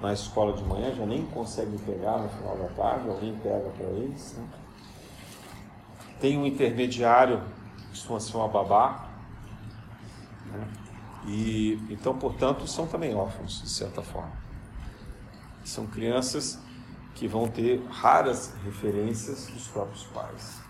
na 0.00 0.12
escola 0.12 0.56
de 0.56 0.64
manhã, 0.64 0.94
já 0.94 1.04
nem 1.04 1.24
conseguem 1.26 1.78
pegar 1.78 2.18
no 2.18 2.28
final 2.28 2.56
da 2.56 2.68
tarde, 2.68 3.08
alguém 3.08 3.36
pega 3.36 3.68
para 3.70 3.86
eles. 3.86 4.34
Né? 4.36 4.48
Tem 6.20 6.38
um 6.38 6.46
intermediário, 6.46 7.42
costuma 7.90 8.18
ser 8.18 8.36
uma 8.36 8.48
babá, 8.48 9.08
né? 10.46 10.68
e 11.26 11.78
então, 11.90 12.16
portanto, 12.16 12.66
são 12.66 12.86
também 12.86 13.14
órfãos, 13.14 13.60
de 13.62 13.68
certa 13.68 14.02
forma. 14.02 14.32
São 15.64 15.86
crianças 15.86 16.58
que 17.14 17.28
vão 17.28 17.46
ter 17.46 17.84
raras 17.90 18.54
referências 18.64 19.48
dos 19.48 19.68
próprios 19.68 20.04
pais. 20.04 20.67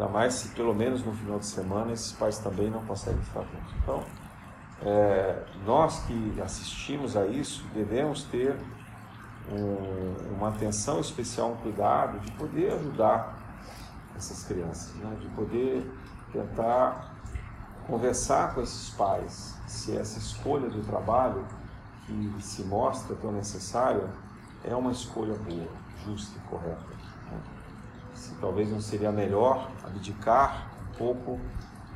Ainda 0.00 0.10
mais 0.10 0.32
se 0.32 0.48
pelo 0.48 0.74
menos 0.74 1.04
no 1.04 1.12
final 1.12 1.38
de 1.38 1.44
semana 1.44 1.92
esses 1.92 2.12
pais 2.12 2.38
também 2.38 2.70
não 2.70 2.82
conseguem 2.86 3.20
estar 3.20 3.42
juntos. 3.42 3.74
Então, 3.82 4.02
é, 4.80 5.44
nós 5.66 5.98
que 6.06 6.40
assistimos 6.40 7.18
a 7.18 7.26
isso 7.26 7.62
devemos 7.74 8.24
ter 8.24 8.56
um, 9.52 10.36
uma 10.36 10.48
atenção 10.48 11.00
especial, 11.00 11.52
um 11.52 11.56
cuidado 11.56 12.18
de 12.20 12.32
poder 12.32 12.72
ajudar 12.72 13.38
essas 14.16 14.42
crianças, 14.44 14.94
né? 14.94 15.18
de 15.20 15.28
poder 15.28 15.86
tentar 16.32 17.14
conversar 17.86 18.54
com 18.54 18.62
esses 18.62 18.88
pais 18.94 19.54
se 19.66 19.94
essa 19.94 20.18
escolha 20.18 20.70
do 20.70 20.82
trabalho 20.82 21.44
que 22.06 22.36
se 22.40 22.62
mostra 22.62 23.14
tão 23.16 23.32
necessária 23.32 24.08
é 24.64 24.74
uma 24.74 24.92
escolha 24.92 25.34
boa, 25.34 25.68
justa 26.06 26.38
e 26.38 26.48
correta 26.48 26.99
se 28.20 28.34
talvez 28.34 28.70
não 28.70 28.80
seria 28.82 29.10
melhor 29.10 29.70
abdicar 29.82 30.68
um 30.90 30.98
pouco 30.98 31.40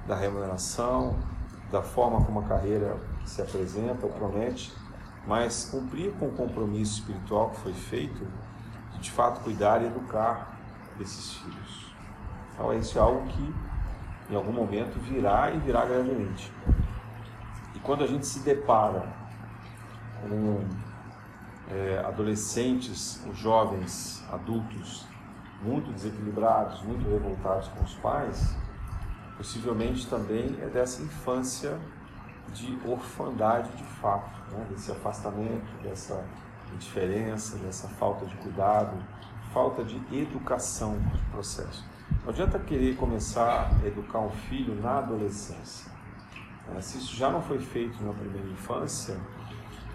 da 0.06 0.16
remuneração, 0.16 1.18
da 1.70 1.82
forma 1.82 2.24
como 2.24 2.40
a 2.40 2.44
carreira 2.44 2.96
se 3.26 3.42
apresenta 3.42 4.06
ou 4.06 4.12
promete, 4.12 4.74
mas 5.26 5.68
cumprir 5.70 6.12
com 6.14 6.28
o 6.28 6.32
compromisso 6.32 7.00
espiritual 7.00 7.50
que 7.50 7.60
foi 7.60 7.74
feito 7.74 8.26
de, 8.92 9.00
de 9.00 9.10
fato 9.10 9.40
cuidar 9.40 9.82
e 9.82 9.86
educar 9.86 10.58
esses 10.98 11.34
filhos. 11.34 11.94
Então, 12.54 12.72
isso 12.72 12.98
é 12.98 13.02
algo 13.02 13.26
que 13.28 13.54
em 14.30 14.34
algum 14.34 14.52
momento 14.52 14.98
virá 15.00 15.50
e 15.50 15.58
virá 15.58 15.84
gradualmente. 15.84 16.50
E 17.74 17.78
quando 17.80 18.02
a 18.02 18.06
gente 18.06 18.26
se 18.26 18.38
depara 18.40 19.06
com 20.22 20.64
é, 21.70 22.02
adolescentes, 22.06 23.22
jovens, 23.34 24.24
adultos 24.32 25.06
muito 25.64 25.90
desequilibrados, 25.92 26.82
muito 26.82 27.08
revoltados 27.08 27.68
com 27.68 27.82
os 27.82 27.94
pais, 27.94 28.54
possivelmente 29.36 30.06
também 30.06 30.56
é 30.60 30.66
dessa 30.66 31.02
infância 31.02 31.78
de 32.52 32.78
orfandade 32.86 33.70
de 33.76 33.84
fato, 33.84 34.30
né? 34.52 34.66
desse 34.70 34.92
afastamento, 34.92 35.82
dessa 35.82 36.24
indiferença, 36.72 37.56
dessa 37.58 37.88
falta 37.88 38.26
de 38.26 38.36
cuidado, 38.36 38.96
falta 39.52 39.82
de 39.82 39.96
educação 40.14 40.98
de 40.98 41.22
processo. 41.30 41.84
Não 42.22 42.30
adianta 42.30 42.58
querer 42.58 42.96
começar 42.96 43.70
a 43.70 43.86
educar 43.86 44.20
um 44.20 44.30
filho 44.30 44.74
na 44.80 44.98
adolescência. 44.98 45.90
Né? 46.68 46.80
Se 46.80 46.98
isso 46.98 47.16
já 47.16 47.30
não 47.30 47.40
foi 47.40 47.58
feito 47.58 48.02
na 48.02 48.12
primeira 48.12 48.48
infância, 48.48 49.18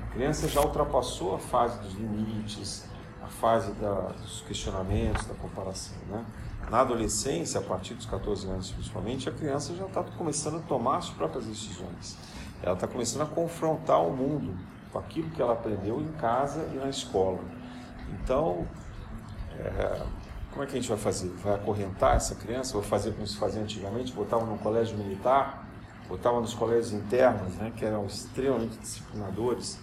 a 0.04 0.14
criança 0.14 0.48
já 0.48 0.62
ultrapassou 0.62 1.36
a 1.36 1.40
fase 1.40 1.80
dos 1.80 1.94
limites, 1.94 2.89
fase 3.30 3.72
da, 3.74 3.94
dos 4.22 4.42
questionamentos, 4.42 5.26
da 5.26 5.34
comparação. 5.36 5.96
Né? 6.10 6.26
Na 6.70 6.82
adolescência, 6.82 7.60
a 7.60 7.64
partir 7.64 7.94
dos 7.96 8.06
14 8.06 8.48
anos 8.48 8.72
principalmente, 8.72 9.28
a 9.28 9.32
criança 9.32 9.76
já 9.76 9.86
está 9.86 10.04
começando 10.04 10.58
a 10.58 10.62
tomar 10.62 10.98
as 10.98 11.10
próprias 11.10 11.46
decisões. 11.46 12.18
Ela 12.62 12.74
está 12.74 12.88
começando 12.88 13.22
a 13.22 13.26
confrontar 13.26 14.06
o 14.06 14.16
mundo 14.16 14.58
com 14.92 15.00
aquilo 15.00 15.30
que 15.30 15.42
ela 15.42 15.54
aprendeu 15.54 16.02
em 16.02 16.12
casa 16.14 16.68
e 16.74 16.78
na 16.78 16.90
escola. 16.90 17.40
Então, 18.14 18.68
é, 19.58 20.02
como 20.52 20.64
é 20.64 20.68
que 20.68 20.74
a 20.74 20.82
gente 20.82 20.90
vai 20.90 20.98
fazer? 20.98 21.30
Vai 21.44 21.56
acorrentar 21.56 22.16
essa 22.16 22.36
criança? 22.36 22.78
Vai 22.78 22.88
fazer 22.88 23.14
como 23.14 23.26
se 23.26 23.38
fazia 23.38 23.62
antigamente? 23.62 24.12
Botava 24.12 24.46
no 24.46 24.58
colégio 24.58 24.98
militar? 24.98 25.68
Botava 26.08 26.42
nos 26.42 26.54
colégios 26.54 26.92
internos, 26.92 27.54
né, 27.56 27.72
que 27.76 27.86
eram 27.86 28.06
extremamente 28.06 28.78
disciplinadores? 28.80 29.80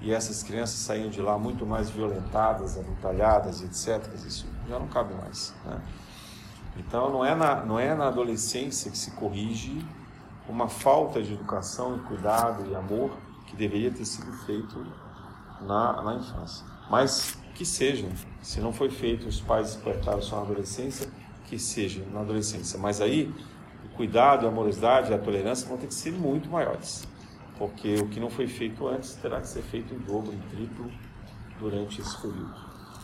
E 0.00 0.12
essas 0.12 0.42
crianças 0.42 0.76
saíam 0.76 1.10
de 1.10 1.20
lá 1.20 1.36
muito 1.36 1.66
mais 1.66 1.90
violentadas, 1.90 2.78
abutalhadas, 2.78 3.62
etc. 3.62 4.14
Isso 4.26 4.46
já 4.68 4.78
não 4.78 4.86
cabe 4.86 5.14
mais. 5.14 5.52
Né? 5.64 5.80
Então, 6.76 7.10
não 7.10 7.24
é, 7.24 7.34
na, 7.34 7.64
não 7.64 7.78
é 7.78 7.94
na 7.94 8.06
adolescência 8.06 8.90
que 8.90 8.98
se 8.98 9.10
corrige 9.12 9.84
uma 10.48 10.68
falta 10.68 11.20
de 11.20 11.34
educação 11.34 11.96
e 11.96 11.98
cuidado 12.00 12.64
e 12.70 12.76
amor 12.76 13.10
que 13.46 13.56
deveria 13.56 13.90
ter 13.90 14.04
sido 14.04 14.32
feito 14.44 14.86
na, 15.62 16.00
na 16.02 16.14
infância. 16.14 16.64
Mas 16.88 17.36
que 17.54 17.66
seja, 17.66 18.08
se 18.40 18.60
não 18.60 18.72
foi 18.72 18.88
feito, 18.88 19.26
os 19.26 19.40
pais 19.40 19.74
despertaram 19.74 20.22
só 20.22 20.36
na 20.36 20.42
adolescência, 20.42 21.10
que 21.46 21.58
seja 21.58 22.04
na 22.12 22.20
adolescência. 22.20 22.78
Mas 22.78 23.00
aí, 23.00 23.34
o 23.84 23.96
cuidado, 23.96 24.46
a 24.46 24.48
amorosidade 24.48 25.12
a 25.12 25.18
tolerância 25.18 25.66
vão 25.66 25.76
ter 25.76 25.88
que 25.88 25.94
ser 25.94 26.12
muito 26.12 26.48
maiores 26.48 27.04
porque 27.58 27.96
o 27.96 28.08
que 28.08 28.20
não 28.20 28.30
foi 28.30 28.46
feito 28.46 28.86
antes 28.86 29.14
terá 29.16 29.40
que 29.40 29.48
ser 29.48 29.62
feito 29.62 29.92
em 29.92 29.98
dobro, 29.98 30.32
em 30.32 30.40
triplo, 30.48 30.90
durante 31.58 32.00
esse 32.00 32.16
período. 32.18 32.54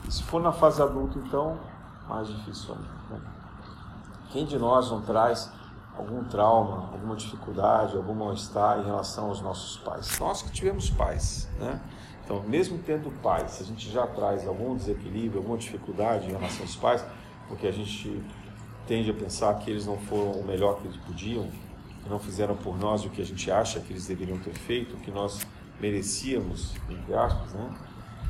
E 0.06 0.12
se 0.12 0.22
for 0.22 0.40
na 0.40 0.52
fase 0.52 0.80
adulta, 0.80 1.18
então, 1.18 1.58
mais 2.08 2.28
difícil 2.28 2.74
ainda. 2.74 2.88
Né? 3.10 3.20
Quem 4.30 4.46
de 4.46 4.58
nós 4.58 4.90
não 4.90 5.02
traz 5.02 5.50
algum 5.96 6.24
trauma, 6.24 6.90
alguma 6.92 7.16
dificuldade, 7.16 7.96
algum 7.96 8.14
mal-estar 8.14 8.80
em 8.80 8.84
relação 8.84 9.28
aos 9.28 9.40
nossos 9.40 9.76
pais. 9.78 10.18
Nós 10.18 10.42
que 10.42 10.50
tivemos 10.50 10.90
pais, 10.90 11.48
né? 11.58 11.80
Então, 12.24 12.42
mesmo 12.42 12.78
tendo 12.78 13.10
pais, 13.22 13.52
se 13.52 13.62
a 13.62 13.66
gente 13.66 13.90
já 13.90 14.06
traz 14.06 14.46
algum 14.46 14.74
desequilíbrio, 14.74 15.38
alguma 15.38 15.58
dificuldade 15.58 16.26
em 16.26 16.30
relação 16.30 16.62
aos 16.62 16.74
pais, 16.74 17.04
porque 17.48 17.66
a 17.66 17.72
gente 17.72 18.22
tende 18.86 19.10
a 19.10 19.14
pensar 19.14 19.54
que 19.58 19.70
eles 19.70 19.86
não 19.86 19.98
foram 19.98 20.32
o 20.32 20.44
melhor 20.44 20.76
que 20.78 20.86
eles 20.88 20.96
podiam, 20.96 21.48
não 22.08 22.18
fizeram 22.18 22.56
por 22.56 22.78
nós 22.78 23.04
o 23.04 23.10
que 23.10 23.22
a 23.22 23.24
gente 23.24 23.50
acha 23.50 23.80
que 23.80 23.92
eles 23.92 24.06
deveriam 24.06 24.38
ter 24.38 24.54
feito, 24.54 24.96
o 24.96 25.00
que 25.00 25.10
nós 25.10 25.46
merecíamos, 25.80 26.74
entre 26.88 27.14
aspas, 27.14 27.52
né? 27.52 27.74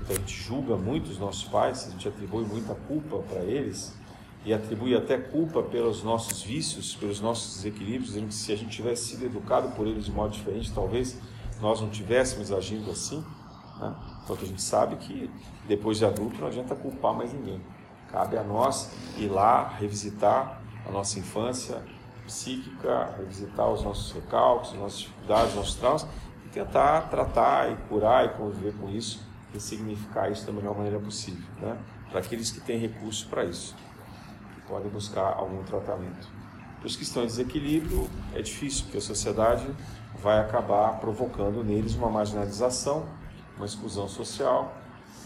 Então 0.00 0.16
a 0.16 0.18
gente 0.18 0.34
julga 0.34 0.76
muito 0.76 1.10
os 1.10 1.18
nossos 1.18 1.44
pais, 1.44 1.86
a 1.88 1.90
gente 1.90 2.06
atribui 2.06 2.44
muita 2.44 2.74
culpa 2.74 3.18
para 3.18 3.40
eles 3.40 3.94
e 4.44 4.52
atribui 4.52 4.94
até 4.94 5.16
culpa 5.16 5.62
pelos 5.62 6.02
nossos 6.02 6.42
vícios, 6.42 6.94
pelos 6.94 7.20
nossos 7.20 7.56
desequilíbrios, 7.56 8.08
dizendo 8.08 8.28
que 8.28 8.34
se 8.34 8.52
a 8.52 8.56
gente 8.56 8.76
tivesse 8.76 9.06
sido 9.06 9.24
educado 9.24 9.70
por 9.70 9.86
eles 9.86 10.04
de 10.04 10.12
modo 10.12 10.32
diferente, 10.32 10.70
talvez 10.72 11.16
nós 11.60 11.80
não 11.80 11.88
tivéssemos 11.88 12.52
agindo 12.52 12.90
assim. 12.90 13.24
Né? 13.80 13.94
Então 14.22 14.36
a 14.36 14.44
gente 14.44 14.60
sabe 14.60 14.96
que 14.96 15.30
depois 15.66 15.98
de 15.98 16.04
adulto 16.04 16.38
não 16.38 16.48
adianta 16.48 16.74
culpar 16.74 17.14
mais 17.14 17.32
ninguém. 17.32 17.60
Cabe 18.10 18.36
a 18.36 18.42
nós 18.42 18.90
ir 19.16 19.28
lá 19.28 19.68
revisitar 19.68 20.60
a 20.86 20.90
nossa 20.90 21.18
infância 21.18 21.82
psíquica, 22.24 23.14
revisitar 23.16 23.68
os 23.70 23.82
nossos 23.82 24.12
recalques, 24.12 24.72
as 24.72 24.78
nossas 24.78 24.98
dificuldades, 25.00 25.48
os 25.50 25.54
nossos 25.56 25.74
traumas 25.76 26.06
e 26.44 26.48
tentar 26.48 27.02
tratar 27.02 27.70
e 27.70 27.76
curar 27.88 28.24
e 28.24 28.28
conviver 28.30 28.74
com 28.74 28.90
isso 28.90 29.20
e 29.54 29.60
significar 29.60 30.30
isso 30.30 30.46
da 30.46 30.52
melhor 30.52 30.74
maneira 30.74 30.98
possível, 30.98 31.46
né? 31.60 31.78
para 32.10 32.20
aqueles 32.20 32.50
que 32.50 32.60
têm 32.60 32.78
recursos 32.78 33.24
para 33.24 33.44
isso 33.44 33.74
podem 34.68 34.90
buscar 34.90 35.34
algum 35.36 35.62
tratamento. 35.62 36.28
Para 36.78 36.86
os 36.86 36.96
que 36.96 37.02
estão 37.02 37.22
em 37.22 37.26
desequilíbrio, 37.26 38.08
é 38.34 38.42
difícil, 38.42 38.84
porque 38.84 38.98
a 38.98 39.00
sociedade 39.00 39.66
vai 40.22 40.38
acabar 40.40 40.98
provocando 41.00 41.62
neles 41.64 41.94
uma 41.94 42.10
marginalização, 42.10 43.06
uma 43.56 43.66
exclusão 43.66 44.08
social 44.08 44.76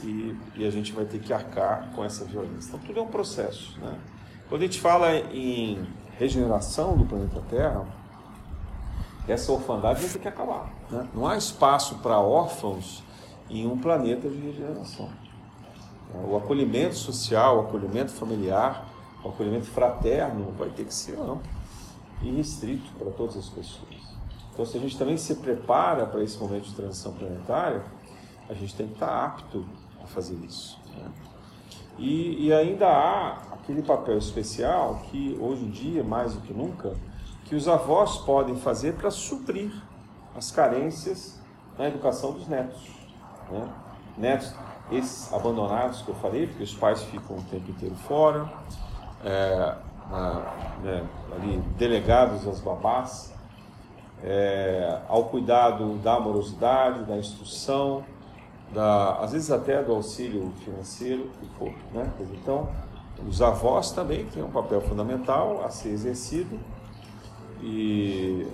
e, 0.03 0.36
e, 0.55 0.66
a 0.66 0.70
gente 0.70 0.92
vai 0.92 1.05
ter 1.05 1.18
que 1.18 1.32
arcar 1.32 1.90
com 1.94 2.05
essa 2.05 2.24
violência. 2.24 2.68
Então, 2.68 2.80
tudo 2.80 3.01
é 3.01 3.03
um 3.03 3.09
processo. 3.09 3.78
Né? 3.80 3.99
Quando 4.49 4.62
a 4.62 4.64
gente 4.64 4.80
fala 4.80 5.16
em 5.16 5.86
regeneração 6.19 6.97
do 6.97 7.05
planeta 7.05 7.43
Terra, 7.49 7.87
essa 9.27 9.53
orfandade 9.53 10.01
vai 10.01 10.11
ter 10.11 10.19
que 10.19 10.29
acabar. 10.29 10.71
Né? 10.91 11.07
Não 11.14 11.27
há 11.27 11.37
espaço 11.37 11.97
para 11.97 12.19
órfãos 12.19 13.03
em 13.49 13.66
um 13.66 13.79
planeta 13.79 14.29
de 14.29 14.39
regeneração. 14.39 15.09
O 16.29 16.37
acolhimento 16.37 16.95
social, 16.95 17.59
o 17.59 17.61
acolhimento 17.61 18.12
familiar 18.12 18.87
o 19.23 19.31
acolhimento 19.31 19.66
fraterno 19.66 20.53
vai 20.57 20.71
ter 20.71 20.85
que 20.85 20.95
ser 20.95 21.19
amplo 21.19 21.43
e 22.23 22.31
restrito 22.31 22.91
para 22.99 23.11
todas 23.11 23.37
as 23.37 23.49
pessoas. 23.49 24.09
Então, 24.53 24.64
se 24.64 24.77
a 24.77 24.81
gente 24.81 24.99
também 24.99 25.16
se 25.16 25.35
prepara 25.37 26.07
para 26.07 26.23
esse 26.23 26.39
momento 26.39 26.64
de 26.64 26.75
transição 26.75 27.12
planetária, 27.12 27.83
a 28.49 28.55
gente 28.55 28.75
tem 28.75 28.87
que 28.87 28.95
estar 28.95 29.25
apto 29.25 29.64
a 30.03 30.07
fazer 30.07 30.35
isso. 30.45 30.81
Né? 30.97 31.11
E, 31.99 32.47
e, 32.47 32.53
ainda 32.53 32.89
há 32.89 33.47
aquele 33.69 33.83
papel 33.83 34.16
especial 34.16 35.03
que, 35.11 35.37
hoje 35.39 35.62
em 35.62 35.71
dia, 35.71 36.03
mais 36.03 36.33
do 36.33 36.41
que 36.41 36.55
nunca, 36.55 36.95
que 37.45 37.55
os 37.55 37.69
avós 37.69 38.16
podem 38.16 38.57
fazer 38.57 38.95
para 38.95 39.11
suprir 39.11 39.71
as 40.35 40.51
carências 40.51 41.39
na 41.77 41.87
educação 41.87 42.33
dos 42.33 42.49
netos. 42.49 42.81
Né? 43.51 43.69
Netos, 44.16 44.55
esses 44.91 45.31
abandonados 45.35 46.01
que 46.01 46.09
eu 46.09 46.14
falei, 46.14 46.47
porque 46.47 46.62
os 46.62 46.75
pais 46.75 47.03
ficam 47.03 47.37
o 47.37 47.43
tempo 47.43 47.71
inteiro 47.71 47.95
fora, 47.95 48.51
é, 49.23 49.77
na, 50.11 50.33
né, 50.83 51.07
ali, 51.37 51.59
delegados 51.77 52.49
às 52.49 52.61
babás, 52.61 53.35
é, 54.25 55.03
ao 55.09 55.25
cuidado 55.25 55.99
da 55.99 56.14
amorosidade, 56.14 57.05
da 57.05 57.19
instrução, 57.19 58.03
da, 58.73 59.19
às 59.19 59.33
vezes 59.33 59.51
até 59.51 59.83
do 59.83 59.93
auxílio 59.93 60.55
financeiro, 60.64 61.31
que 61.39 61.47
for. 61.59 61.73
Né? 61.93 62.11
Então, 62.33 62.66
os 63.27 63.43
avós 63.43 63.91
também 63.91 64.27
têm 64.27 64.43
um 64.43 64.51
papel 64.51 64.81
fundamental 64.81 65.64
a 65.64 65.71
ser 65.71 65.91
exercido 65.91 66.59
e 67.62 68.47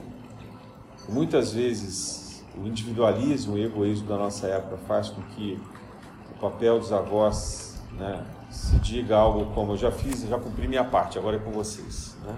muitas 1.09 1.53
vezes 1.53 2.45
o 2.57 2.67
individualismo, 2.67 3.55
o 3.55 3.59
egoísmo 3.59 4.09
da 4.09 4.17
nossa 4.17 4.47
época 4.47 4.77
faz 4.87 5.11
com 5.11 5.23
que 5.23 5.61
o 6.31 6.41
papel 6.41 6.79
dos 6.79 6.93
avós 6.93 7.83
né, 7.93 8.25
se 8.51 8.77
diga 8.79 9.17
algo 9.17 9.53
como 9.55 9.73
eu 9.73 9.77
já 9.77 9.91
fiz, 9.91 10.23
já 10.23 10.39
cumpri 10.39 10.67
minha 10.67 10.85
parte, 10.85 11.19
agora 11.19 11.37
é 11.37 11.39
com 11.39 11.51
vocês. 11.51 12.17
Né? 12.25 12.37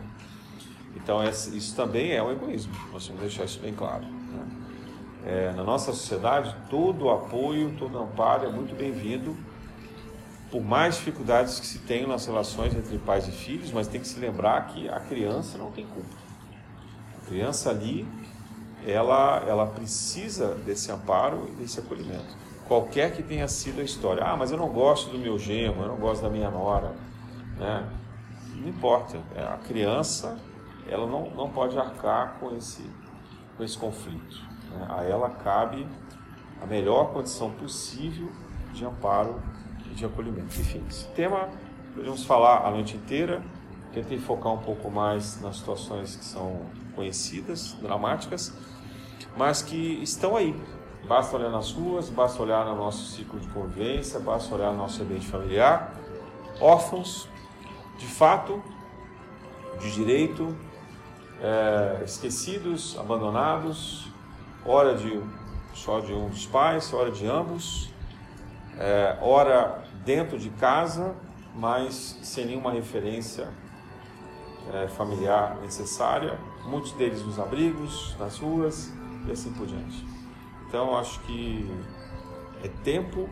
Então 0.97 1.23
isso 1.25 1.77
também 1.77 2.13
é 2.13 2.23
um 2.23 2.31
egoísmo, 2.31 2.73
nós 2.93 3.07
temos 3.07 3.23
que 3.23 3.29
deixar 3.29 3.45
isso 3.45 3.61
bem 3.61 3.75
claro. 3.75 4.05
Né? 4.05 4.47
É, 5.27 5.53
na 5.53 5.63
nossa 5.63 5.93
sociedade, 5.93 6.55
todo 6.71 7.11
apoio, 7.11 7.75
todo 7.79 7.99
amparo 7.99 8.47
é 8.47 8.51
muito 8.51 8.75
bem-vindo, 8.75 9.37
por 10.51 10.63
mais 10.63 10.97
dificuldades 10.97 11.59
que 11.59 11.67
se 11.67 11.81
tenham 11.81 12.09
nas 12.09 12.27
relações 12.27 12.75
entre 12.75 12.99
pais 12.99 13.27
e 13.27 13.33
filhos, 13.33 13.73
mas 13.73 13.89
tem 13.89 14.01
que 14.01 14.07
se 14.07 14.19
lembrar 14.19 14.67
que 14.69 14.89
a 14.89 15.01
criança 15.01 15.59
não 15.59 15.71
tem 15.71 15.87
culpa. 15.87 16.17
A 17.23 17.27
criança 17.27 17.71
ali, 17.71 18.07
ela, 18.87 19.43
ela 19.47 19.67
precisa 19.67 20.55
desse 20.55 20.91
amparo 20.93 21.49
e 21.53 21.63
desse 21.63 21.81
acolhimento 21.81 22.47
qualquer 22.67 23.13
que 23.13 23.23
tenha 23.23 23.49
sido 23.49 23.81
a 23.81 23.85
história. 23.85 24.25
Ah, 24.25 24.37
mas 24.37 24.51
eu 24.51 24.59
não 24.59 24.69
gosto 24.69 25.11
do 25.11 25.19
meu 25.19 25.39
genro, 25.39 25.83
eu 25.83 25.89
não 25.89 25.97
gosto 25.97 26.23
da 26.23 26.29
minha 26.29 26.51
nora. 26.51 26.95
Né? 27.57 27.89
Não 28.55 28.69
importa, 28.69 29.19
é, 29.35 29.43
a 29.43 29.59
criança 29.59 30.39
ela 30.89 31.07
não, 31.07 31.31
não 31.31 31.51
pode 31.51 31.79
arcar 31.79 32.37
com 32.39 32.55
esse, 32.57 32.85
com 33.57 33.65
esse 33.65 33.77
conflito. 33.79 34.43
Né? 34.71 34.87
A 34.89 35.05
ela 35.05 35.31
cabe 35.31 35.87
a 36.61 36.67
melhor 36.67 37.13
condição 37.13 37.51
possível 37.53 38.31
de 38.73 38.85
amparo 38.85 39.41
de 39.95 40.05
acolhimento. 40.05 40.59
Enfim, 40.61 40.83
esse 40.89 41.07
tema 41.09 41.49
podemos 41.95 42.25
falar 42.25 42.67
a 42.67 42.71
noite 42.71 42.97
inteira. 42.97 43.43
Tentei 43.93 44.19
focar 44.19 44.53
um 44.53 44.59
pouco 44.59 44.91
mais 44.91 45.41
nas 45.41 45.57
situações 45.57 46.17
que 46.17 46.25
são 46.25 46.63
conhecidas, 46.95 47.73
dramáticas, 47.81 48.53
mas 49.37 49.63
que 49.63 50.03
estão 50.03 50.37
aí, 50.37 50.55
Basta 51.07 51.37
olhar 51.37 51.51
nas 51.51 51.71
ruas, 51.71 52.09
basta 52.09 52.43
olhar 52.43 52.67
no 52.67 52.75
nosso 52.75 53.13
ciclo 53.13 53.39
de 53.39 53.47
convivência, 53.49 54.19
basta 54.19 54.53
olhar 54.53 54.73
no 54.73 54.79
nosso 54.79 55.01
ambiente 55.03 55.27
familiar. 55.27 55.95
Órfãos, 56.61 57.29
de 57.97 58.07
fato, 58.07 58.61
de 59.79 59.93
direito, 59.93 60.57
é, 61.41 62.03
esquecidos, 62.05 62.99
abandonados, 62.99 64.09
hora 64.65 64.97
de 64.97 65.23
só 65.75 66.01
de 66.01 66.13
um 66.13 66.29
dos 66.29 66.45
pais, 66.45 66.93
hora 66.93 67.13
de 67.13 67.25
ambos, 67.25 67.89
é, 68.79 69.17
hora 69.21 69.83
dentro 70.05 70.39
de 70.39 70.51
casa, 70.51 71.15
mas 71.55 72.19
sem 72.23 72.47
nenhuma 72.47 72.71
referência 72.71 73.49
é, 74.73 74.89
familiar 74.89 75.57
necessária, 75.63 76.39
muitos 76.65 76.93
deles 76.93 77.23
nos 77.23 77.39
abrigos, 77.39 78.17
nas 78.19 78.39
ruas 78.39 78.93
e 79.27 79.33
assim 79.33 79.53
por 79.53 79.67
diante. 79.67 80.05
Então, 80.69 80.97
acho 80.97 81.21
que 81.21 81.71
é 82.63 82.69
tempo 82.83 83.29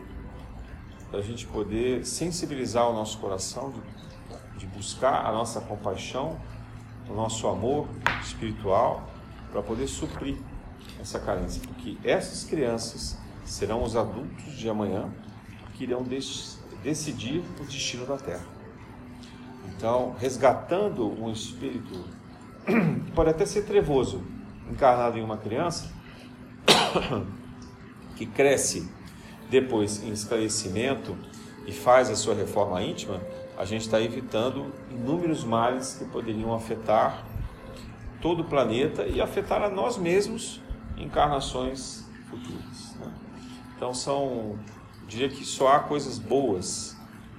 da 1.11 1.21
gente 1.21 1.45
poder 1.47 2.05
sensibilizar 2.05 2.89
o 2.89 2.93
nosso 2.93 3.17
coração, 3.19 3.71
de, 3.71 4.59
de 4.59 4.67
buscar 4.67 5.25
a 5.25 5.31
nossa 5.31 5.61
compaixão, 5.61 6.39
o 7.09 7.13
nosso 7.13 7.47
amor 7.47 7.87
espiritual, 8.21 9.07
para 9.51 9.61
poder 9.61 9.87
suprir 9.87 10.37
essa 10.99 11.19
carência. 11.19 11.61
Porque 11.67 11.97
essas 12.03 12.43
crianças 12.43 13.17
serão 13.43 13.83
os 13.83 13.95
adultos 13.95 14.53
de 14.53 14.67
amanhã 14.69 15.11
que 15.75 15.83
irão 15.83 16.03
decidir 16.83 17.43
o 17.59 17.63
destino 17.65 18.05
da 18.05 18.17
Terra. 18.17 18.45
Então, 19.75 20.15
resgatando 20.19 21.07
um 21.21 21.31
espírito 21.31 22.05
que 23.05 23.11
pode 23.13 23.29
até 23.29 23.45
ser 23.45 23.63
trevoso, 23.63 24.23
encarnado 24.71 25.17
em 25.17 25.23
uma 25.23 25.37
criança, 25.37 25.91
que 28.15 28.25
cresce 28.25 28.89
depois 29.49 30.03
em 30.03 30.11
esclarecimento 30.11 31.15
e 31.67 31.71
faz 31.71 32.09
a 32.09 32.15
sua 32.15 32.33
reforma 32.33 32.81
íntima, 32.81 33.21
a 33.57 33.65
gente 33.65 33.81
está 33.81 34.01
evitando 34.01 34.71
inúmeros 34.91 35.43
males 35.43 35.95
que 35.97 36.05
poderiam 36.05 36.53
afetar 36.53 37.25
todo 38.21 38.41
o 38.41 38.45
planeta 38.45 39.05
e 39.05 39.21
afetar 39.21 39.61
a 39.61 39.69
nós 39.69 39.97
mesmos 39.97 40.61
encarnações 40.97 42.05
futuras. 42.29 42.95
Né? 42.99 43.13
Então 43.75 43.93
são, 43.93 44.57
diria 45.07 45.29
que 45.29 45.45
só 45.45 45.69
há 45.69 45.79
coisas 45.79 46.17
boas 46.17 46.95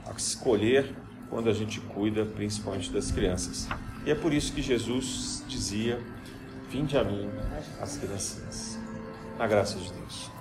a 0.07 0.13
escolher 0.13 0.95
quando 1.29 1.49
a 1.51 1.53
gente 1.53 1.81
cuida, 1.81 2.25
principalmente 2.25 2.91
das 2.91 3.11
crianças. 3.11 3.69
E 4.05 4.11
é 4.11 4.15
por 4.15 4.33
isso 4.33 4.53
que 4.53 4.63
Jesus 4.63 5.45
dizia: 5.49 6.01
Vinde 6.71 6.97
a 6.97 7.05
mim 7.05 7.29
as 7.81 7.97
criancinhas 7.97 8.79
na 9.39 9.47
graça 9.47 9.79
de 9.79 9.93
Deus. 9.93 10.36